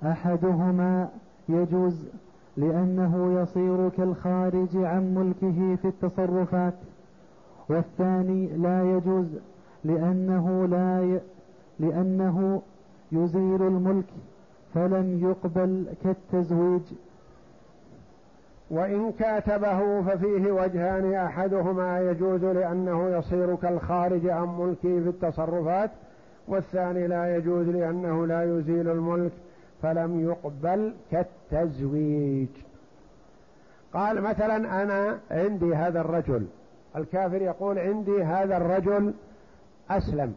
أحدهما 0.02 1.08
يجوز 1.48 2.08
لأنه 2.56 3.40
يصير 3.40 3.88
كالخارج 3.88 4.76
عن 4.76 5.14
ملكه 5.14 5.76
في 5.76 5.88
التصرفات 5.88 6.74
والثاني 7.68 8.46
لا 8.46 8.96
يجوز 8.96 9.26
لأنه 9.84 10.66
لا 10.66 11.02
ي... 11.02 11.20
لأنه 11.78 12.62
يزيل 13.12 13.62
الملك 13.62 14.04
فلم 14.74 15.18
يقبل 15.22 15.86
كالتزويج. 16.04 16.82
وإن 18.70 19.12
كاتبه 19.12 20.02
ففيه 20.02 20.52
وجهان 20.52 21.14
أحدهما 21.14 22.00
يجوز 22.00 22.44
لأنه 22.44 23.18
يصير 23.18 23.56
كالخارج 23.56 24.26
عن 24.26 24.48
ملكه 24.58 25.00
في 25.02 25.08
التصرفات 25.08 25.90
والثاني 26.48 27.06
لا 27.06 27.36
يجوز 27.36 27.68
لأنه 27.68 28.26
لا 28.26 28.58
يزيل 28.58 28.88
الملك 28.88 29.32
فلم 29.82 30.20
يقبل 30.20 30.94
كالتزويج. 31.10 32.48
قال 33.94 34.22
مثلا 34.22 34.82
أنا 34.82 35.18
عندي 35.30 35.74
هذا 35.74 36.00
الرجل. 36.00 36.46
الكافر 36.96 37.42
يقول 37.42 37.78
عندي 37.78 38.22
هذا 38.22 38.56
الرجل 38.56 39.14
أسلم. 39.90 40.34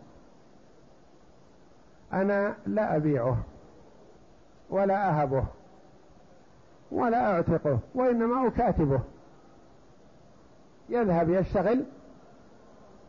أنا 2.13 2.55
لا 2.65 2.95
أبيعه 2.95 3.37
ولا 4.69 5.09
أهبه. 5.09 5.43
ولا 6.93 7.31
أعتقه 7.31 7.79
وإنما 7.95 8.47
أكاتبه 8.47 8.99
يذهب 10.89 11.29
يشتغل 11.29 11.85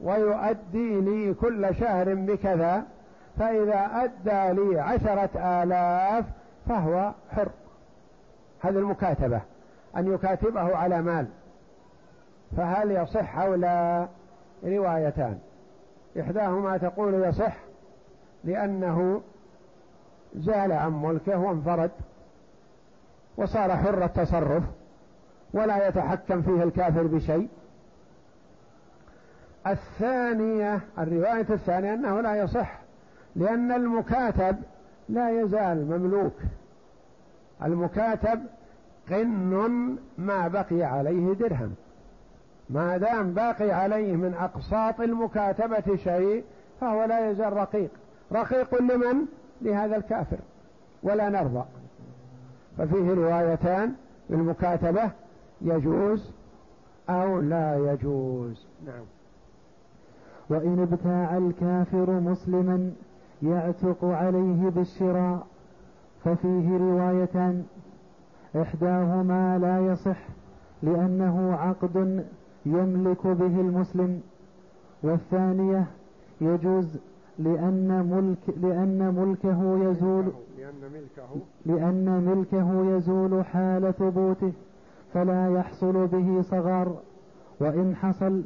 ويؤدي 0.00 1.00
لي 1.00 1.34
كل 1.34 1.74
شهر 1.74 2.14
بكذا 2.14 2.84
فإذا 3.38 3.90
أدى 3.92 4.60
لي 4.60 4.80
عشرة 4.80 5.62
آلاف 5.62 6.24
فهو 6.68 7.12
حر. 7.30 7.48
هذه 8.60 8.78
المكاتبة 8.78 9.40
أن 9.96 10.14
يكاتبه 10.14 10.76
على 10.76 11.02
مال. 11.02 11.26
فهل 12.56 12.90
يصح 12.90 13.38
أو 13.38 13.54
لا؟ 13.54 14.08
روايتان. 14.64 15.38
إحداهما 16.20 16.76
تقول 16.76 17.14
يصح 17.14 17.56
لأنه 18.44 19.22
زال 20.36 20.72
عن 20.72 21.02
ملكه 21.02 21.38
وانفرد. 21.38 21.90
وصار 23.36 23.76
حر 23.76 24.04
التصرف 24.04 24.62
ولا 25.52 25.88
يتحكم 25.88 26.42
فيه 26.42 26.62
الكافر 26.62 27.02
بشيء. 27.02 27.48
الثانية 29.66 30.80
الرواية 30.98 31.46
الثانية 31.50 31.94
أنه 31.94 32.20
لا 32.20 32.36
يصح 32.36 32.78
لأن 33.36 33.72
المكاتب 33.72 34.56
لا 35.08 35.42
يزال 35.42 35.86
مملوك. 35.86 36.34
المكاتب 37.62 38.40
قن 39.10 39.96
ما 40.18 40.48
بقي 40.48 40.82
عليه 40.82 41.34
درهم. 41.34 41.74
ما 42.70 42.96
دام 42.96 43.34
باقي 43.34 43.70
عليه 43.70 44.16
من 44.16 44.34
أقساط 44.34 45.00
المكاتبة 45.00 45.96
شيء 45.96 46.44
فهو 46.80 47.04
لا 47.04 47.30
يزال 47.30 47.52
رقيق. 47.52 47.90
رقيق 48.32 48.82
لمن؟ 48.82 49.26
لهذا 49.62 49.96
الكافر. 49.96 50.38
ولا 51.02 51.28
نرضى. 51.28 51.64
ففيه 52.78 53.14
روايتان 53.14 53.92
بالمكاتبة 54.30 55.10
يجوز 55.60 56.30
أو 57.10 57.40
لا 57.40 57.92
يجوز. 57.92 58.66
نعم. 58.86 59.04
وإن 60.50 60.88
ابتاع 60.92 61.36
الكافر 61.36 62.10
مسلما 62.10 62.92
يعتق 63.42 64.04
عليه 64.04 64.68
بالشراء 64.68 65.46
ففيه 66.24 66.76
روايتان. 66.76 67.64
إحداهما 68.56 69.58
لا 69.58 69.92
يصح 69.92 70.18
لأنه 70.82 71.54
عقد 71.54 72.24
يملك 72.66 73.26
به 73.26 73.60
المسلم 73.60 74.20
والثانية 75.02 75.86
يجوز 76.40 76.98
لأن 77.38 78.06
ملك 78.10 78.58
لأن 78.58 79.14
ملكه 79.14 79.90
يزول 79.90 80.32
لأن 80.58 80.90
ملكه 80.92 81.40
لأن 81.66 82.24
ملكه 82.24 82.96
يزول 82.96 83.44
حال 83.44 83.94
ثبوته 83.94 84.52
فلا 85.14 85.54
يحصل 85.58 86.06
به 86.06 86.42
صغار 86.42 86.96
وإن 87.60 87.96
حصل 87.96 88.42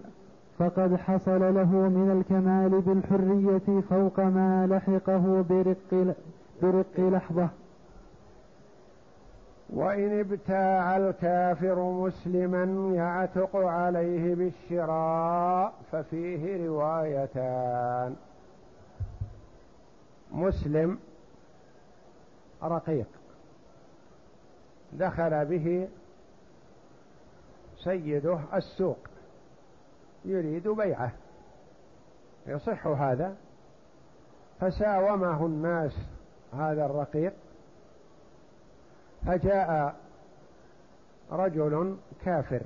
فقد 0.58 0.96
حصل 0.96 1.54
له 1.54 1.72
من 1.72 2.10
الكمال 2.20 2.80
بالحرية 2.80 3.80
فوق 3.80 4.20
ما 4.20 4.66
لحقه 4.66 5.44
برق, 5.50 6.14
برق 6.62 7.00
لحظة. 7.00 7.48
وإن 9.70 10.20
ابتاع 10.20 10.96
الكافر 10.96 11.90
مسلما 11.92 12.94
يعتق 12.94 13.56
عليه 13.56 14.34
بالشراء 14.34 15.74
ففيه 15.92 16.66
روايتان. 16.66 18.14
مسلم 20.38 20.98
رقيق. 22.62 23.06
دخل 24.92 25.44
به 25.44 25.88
سيده 27.84 28.40
السوق 28.54 28.98
يريد 30.24 30.68
بيعه. 30.68 31.12
يصح 32.46 32.86
هذا؟ 32.86 33.36
فساومه 34.60 35.46
الناس 35.46 35.92
هذا 36.52 36.86
الرقيق 36.86 37.32
فجاء 39.26 39.96
رجل 41.30 41.96
كافر 42.24 42.62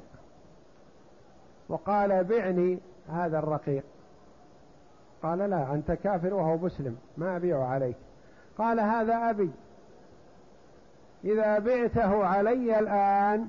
وقال 1.68 2.24
بعني 2.24 2.78
هذا 3.08 3.38
الرقيق. 3.38 3.84
قال 5.22 5.38
لا 5.38 5.74
أنت 5.74 5.92
كافر 5.92 6.34
وهو 6.34 6.56
مسلم 6.56 6.96
ما 7.16 7.36
أبيع 7.36 7.64
عليك. 7.64 7.96
قال 8.58 8.80
هذا 8.80 9.30
أبي. 9.30 9.50
إذا 11.24 11.58
بعته 11.58 12.26
علي 12.26 12.78
الآن 12.78 13.48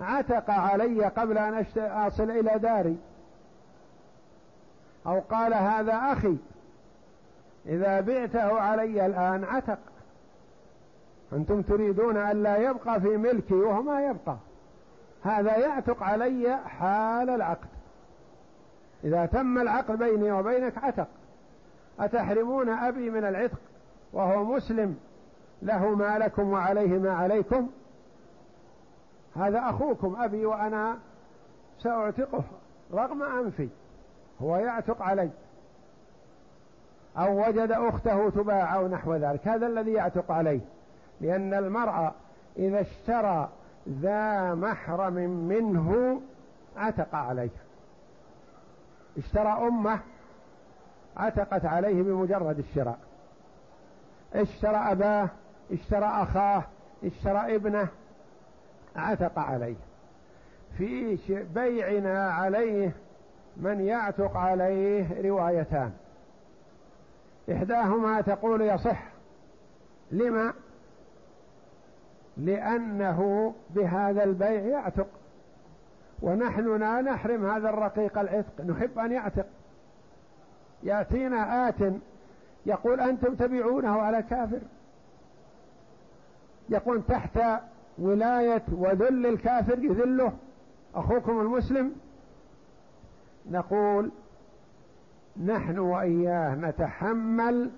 عتق 0.00 0.50
علي 0.50 1.04
قبل 1.04 1.38
أن 1.38 1.64
أصل 1.76 2.30
إلى 2.30 2.58
داري. 2.58 2.96
أو 5.06 5.20
قال 5.20 5.54
هذا 5.54 5.94
أخي. 5.94 6.36
إذا 7.66 8.00
بعته 8.00 8.60
علي 8.60 9.06
الآن 9.06 9.44
عتق. 9.44 9.78
أنتم 11.32 11.62
تريدون 11.62 12.16
أن 12.16 12.42
لا 12.42 12.56
يبقى 12.56 13.00
في 13.00 13.16
ملكي 13.16 13.54
وهو 13.54 13.82
ما 13.82 14.06
يبقى. 14.06 14.36
هذا 15.22 15.56
يعتق 15.56 16.02
علي 16.02 16.58
حال 16.66 17.30
العقد. 17.30 17.68
إذا 19.04 19.26
تم 19.26 19.58
العقد 19.58 19.98
بيني 19.98 20.32
وبينك 20.32 20.78
عتق. 20.78 21.08
أتحرمون 22.00 22.68
أبي 22.68 23.10
من 23.10 23.24
العتق 23.24 23.58
وهو 24.12 24.44
مسلم. 24.44 24.98
له 25.62 25.94
ما 25.94 26.18
لكم 26.18 26.50
وعليه 26.50 26.98
ما 26.98 27.12
عليكم. 27.12 27.68
هذا 29.36 29.60
أخوكم 29.70 30.16
أبي 30.20 30.46
وأنا 30.46 30.98
سأعتقه 31.78 32.44
رغم 32.92 33.22
أنفي. 33.22 33.68
هو 34.42 34.56
يعتق 34.56 35.02
علي. 35.02 35.30
أو 37.18 37.48
وجد 37.48 37.72
أخته 37.72 38.30
تباع 38.30 38.74
أو 38.74 38.88
نحو 38.88 39.14
ذلك. 39.14 39.48
هذا 39.48 39.66
الذي 39.66 39.92
يعتق 39.92 40.30
عليه. 40.30 40.60
لأن 41.20 41.54
المرأة 41.54 42.12
إذا 42.56 42.80
اشترى 42.80 43.48
ذا 43.88 44.54
محرم 44.54 45.14
منه 45.48 46.20
عتق 46.76 47.14
عليه. 47.14 47.50
اشترى 49.18 49.48
أمه 49.68 50.00
عتقت 51.16 51.64
عليه 51.64 52.02
بمجرد 52.02 52.58
الشراء. 52.58 52.98
اشترى 54.34 54.76
أباه 54.76 55.28
اشترى 55.72 56.06
أخاه 56.06 56.64
اشترى 57.04 57.54
ابنه 57.56 57.88
عتق 58.96 59.38
عليه. 59.38 59.76
في 60.78 61.18
بيعنا 61.54 62.30
عليه 62.30 62.92
من 63.56 63.80
يعتق 63.80 64.36
عليه 64.36 65.22
روايتان. 65.30 65.92
إحداهما 67.52 68.20
تقول 68.20 68.62
يصح. 68.62 69.02
لما؟ 70.10 70.52
لأنه 72.36 73.54
بهذا 73.70 74.24
البيع 74.24 74.60
يعتق. 74.60 75.06
ونحن 76.22 76.76
لا 76.76 77.00
نحرم 77.00 77.46
هذا 77.46 77.68
الرقيق 77.68 78.18
العتق 78.18 78.60
نحب 78.60 78.98
أن 78.98 79.12
يعتق. 79.12 79.46
يأتينا 80.82 81.68
آت 81.68 81.92
يقول 82.66 83.00
أنتم 83.00 83.34
تبيعونه 83.34 84.00
على 84.00 84.22
كافر. 84.22 84.60
يقول 86.68 87.02
تحت 87.08 87.38
ولاية 87.98 88.62
وذل 88.72 89.26
الكافر 89.26 89.78
يذله. 89.78 90.32
أخوكم 90.94 91.40
المسلم. 91.40 91.92
نقول 93.50 94.10
نحن 95.44 95.78
وإياه 95.78 96.54
نتحمل 96.54 97.70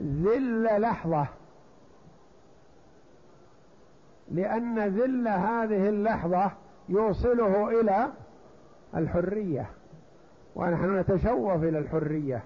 ذل 0.00 0.80
لحظة. 0.80 1.26
لأن 4.30 4.78
ذل 4.78 5.28
هذه 5.28 5.88
اللحظة 5.88 6.52
يوصله 6.88 7.80
إلى 7.80 8.08
الحرية 8.96 9.66
ونحن 10.56 10.98
نتشوف 10.98 11.62
إلى 11.62 11.78
الحرية. 11.78 12.42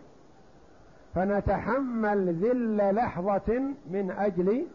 فنتحمل 1.14 2.34
ذل 2.34 2.94
لحظة 2.94 3.62
من 3.90 4.14
أجل 4.18 4.66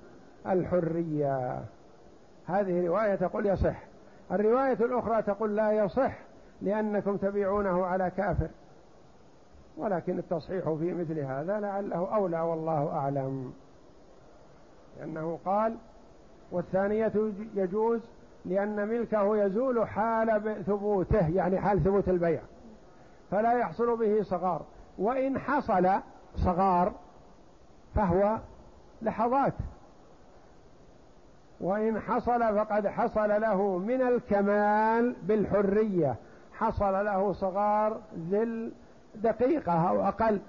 الحرية. 0.47 1.63
هذه 2.45 2.87
رواية 2.87 3.15
تقول 3.15 3.45
يصح. 3.45 3.83
الرواية 4.31 4.73
الأخرى 4.73 5.21
تقول 5.21 5.55
لا 5.55 5.71
يصح 5.71 6.17
لأنكم 6.61 7.17
تبيعونه 7.17 7.85
على 7.85 8.11
كافر. 8.17 8.49
ولكن 9.77 10.19
التصحيح 10.19 10.63
في 10.69 10.93
مثل 10.93 11.19
هذا 11.19 11.59
لعله 11.59 12.15
أولى 12.15 12.39
والله 12.39 12.91
أعلم. 12.93 13.53
لأنه 14.99 15.39
قال 15.45 15.75
والثانية 16.51 17.11
يجوز 17.55 18.01
لأن 18.47 18.87
ملكه 18.87 19.37
يزول 19.37 19.87
حال 19.87 20.63
ثبوته 20.67 21.27
يعني 21.27 21.61
حال 21.61 21.83
ثبوت 21.83 22.09
البيع. 22.09 22.41
فلا 23.31 23.53
يحصل 23.53 23.97
به 23.97 24.23
صغار. 24.23 24.61
وإن 24.97 25.39
حصل 25.39 25.89
صغار 26.35 26.91
فهو 27.95 28.37
لحظات. 29.01 29.53
وإن 31.61 31.99
حصل 31.99 32.55
فقد 32.55 32.87
حصل 32.87 33.41
له 33.41 33.77
من 33.77 34.01
الكمال 34.01 35.15
بالحرية. 35.23 36.15
حصل 36.53 37.05
له 37.05 37.33
صغار 37.33 37.99
ذل 38.31 38.71
دقيقة 39.15 39.89
أو 39.89 40.07
أقل. 40.07 40.39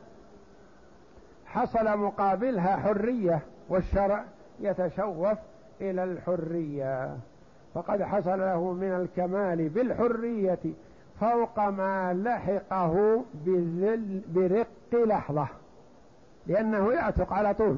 حصل 1.46 1.98
مقابلها 1.98 2.76
حرية 2.76 3.40
والشرع 3.68 4.24
يتشوف 4.60 5.38
إلى 5.80 6.04
الحرية. 6.04 7.16
فقد 7.78 8.02
حصل 8.02 8.38
له 8.38 8.72
من 8.72 8.92
الكمال 8.92 9.68
بالحرية 9.68 10.58
فوق 11.20 11.68
ما 11.68 12.14
لحقه 12.14 13.24
برق 14.34 14.66
لحظة 14.92 15.48
لأنه 16.46 16.92
يعتق 16.92 17.32
على 17.32 17.54
طول. 17.54 17.76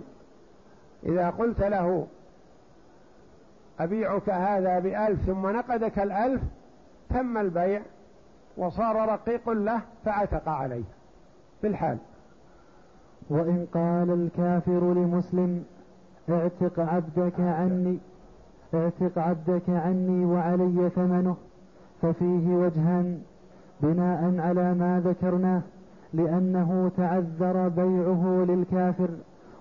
إذا 1.07 1.31
قلت 1.31 1.61
له 1.61 2.07
أبيعك 3.81 4.31
هذا 4.31 4.79
بألف 4.79 5.21
ثم 5.27 5.47
نقدك 5.47 5.99
الألف 5.99 6.43
تم 7.11 7.39
البيع 7.39 7.83
وصار 8.57 9.09
رقيق 9.09 9.51
له 9.51 9.81
فعتق 10.05 10.49
عليه. 10.49 10.85
في 11.61 11.67
الحال 11.67 11.99
وإن 13.31 13.67
قال 13.75 14.11
الكافر 14.11 14.95
لمسلم 14.95 15.65
اعتق 16.31 16.81
عبدك 16.81 17.41
عني. 17.41 17.99
اعتق 18.75 19.19
عبدك 19.19 19.63
عني 19.69 20.25
وعلي 20.25 20.91
ثمنه 20.95 21.37
ففيه 22.03 22.49
وجهان 22.49 23.23
بناء 23.81 24.39
على 24.39 24.75
ما 24.75 25.03
ذكرناه 25.05 25.63
لأنه 26.13 26.91
تعذر 26.97 27.69
بيعه 27.69 28.45
للكافر 28.49 29.09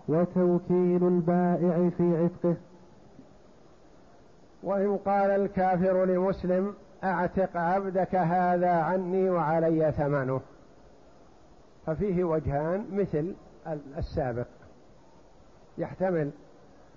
وتوكيل 0.08 1.08
البائع 1.08 1.90
في 1.90 2.18
عتقه. 2.18 2.56
وإن 4.64 4.98
قال 4.98 5.32
الكافر 5.32 6.06
لمسلم 6.06 6.74
أعتق 7.04 7.58
عبدك 7.58 8.16
هذا 8.16 8.72
عني 8.72 9.30
وعلي 9.30 9.92
ثمنه. 9.92 10.42
ففيه 11.86 12.24
وجهان 12.24 12.86
مثل 12.94 13.36
السابق. 13.98 14.48
يحتمل 15.78 16.32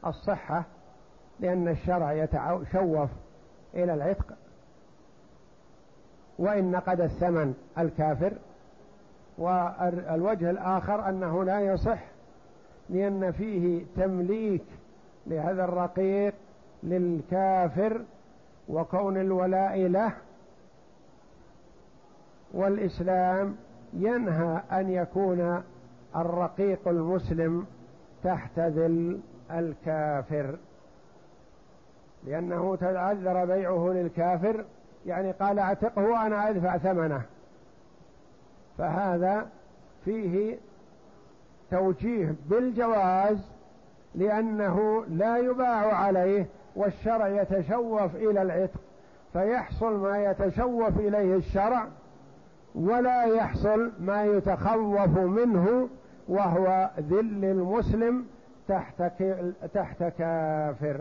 الصحة 0.06 0.64
لأن 1.42 1.68
الشرع 1.68 2.12
يتشوف 2.12 3.10
إلى 3.74 3.94
العتق 3.94 4.26
وإن 6.38 6.70
نقد 6.70 7.00
الثمن 7.00 7.54
الكافر 7.78 8.32
والوجه 9.38 10.50
الآخر 10.50 11.08
أنه 11.08 11.44
لا 11.44 11.60
يصح 11.60 11.98
لأن 12.90 13.32
فيه 13.32 13.84
تمليك 13.96 14.64
لهذا 15.26 15.64
الرقيق 15.64 16.34
للكافر 16.82 18.00
وكون 18.68 19.16
الولاء 19.16 19.78
له 19.78 20.12
والإسلام 22.52 23.56
ينهى 23.92 24.60
أن 24.72 24.90
يكون 24.90 25.62
الرقيق 26.16 26.88
المسلم 26.88 27.66
تحت 28.24 28.58
ذل 28.58 29.20
الكافر. 29.50 30.56
لأنه 32.26 32.76
تعذر 32.76 33.44
بيعه 33.44 33.88
للكافر 33.88 34.64
يعني 35.06 35.32
قال 35.32 35.58
أعتقه 35.58 36.02
وأنا 36.02 36.48
أدفع 36.48 36.76
ثمنه. 36.78 37.22
فهذا 38.78 39.46
فيه 40.04 40.58
توجيه 41.70 42.34
بالجواز 42.46 43.38
لأنه 44.14 45.04
لا 45.08 45.36
يباع 45.38 45.94
عليه 45.94 46.46
والشرع 46.76 47.28
يتشوف 47.28 48.16
إلى 48.16 48.42
العتق 48.42 48.80
فيحصل 49.32 49.96
ما 49.96 50.24
يتشوف 50.24 50.98
إليه 50.98 51.36
الشرع 51.36 51.88
ولا 52.74 53.24
يحصل 53.24 53.92
ما 54.00 54.24
يتخوف 54.24 55.18
منه 55.18 55.88
وهو 56.28 56.90
ذل 57.00 57.44
المسلم 57.44 58.24
تحت 58.68 59.02
تحت 59.74 60.04
كافر. 60.18 61.00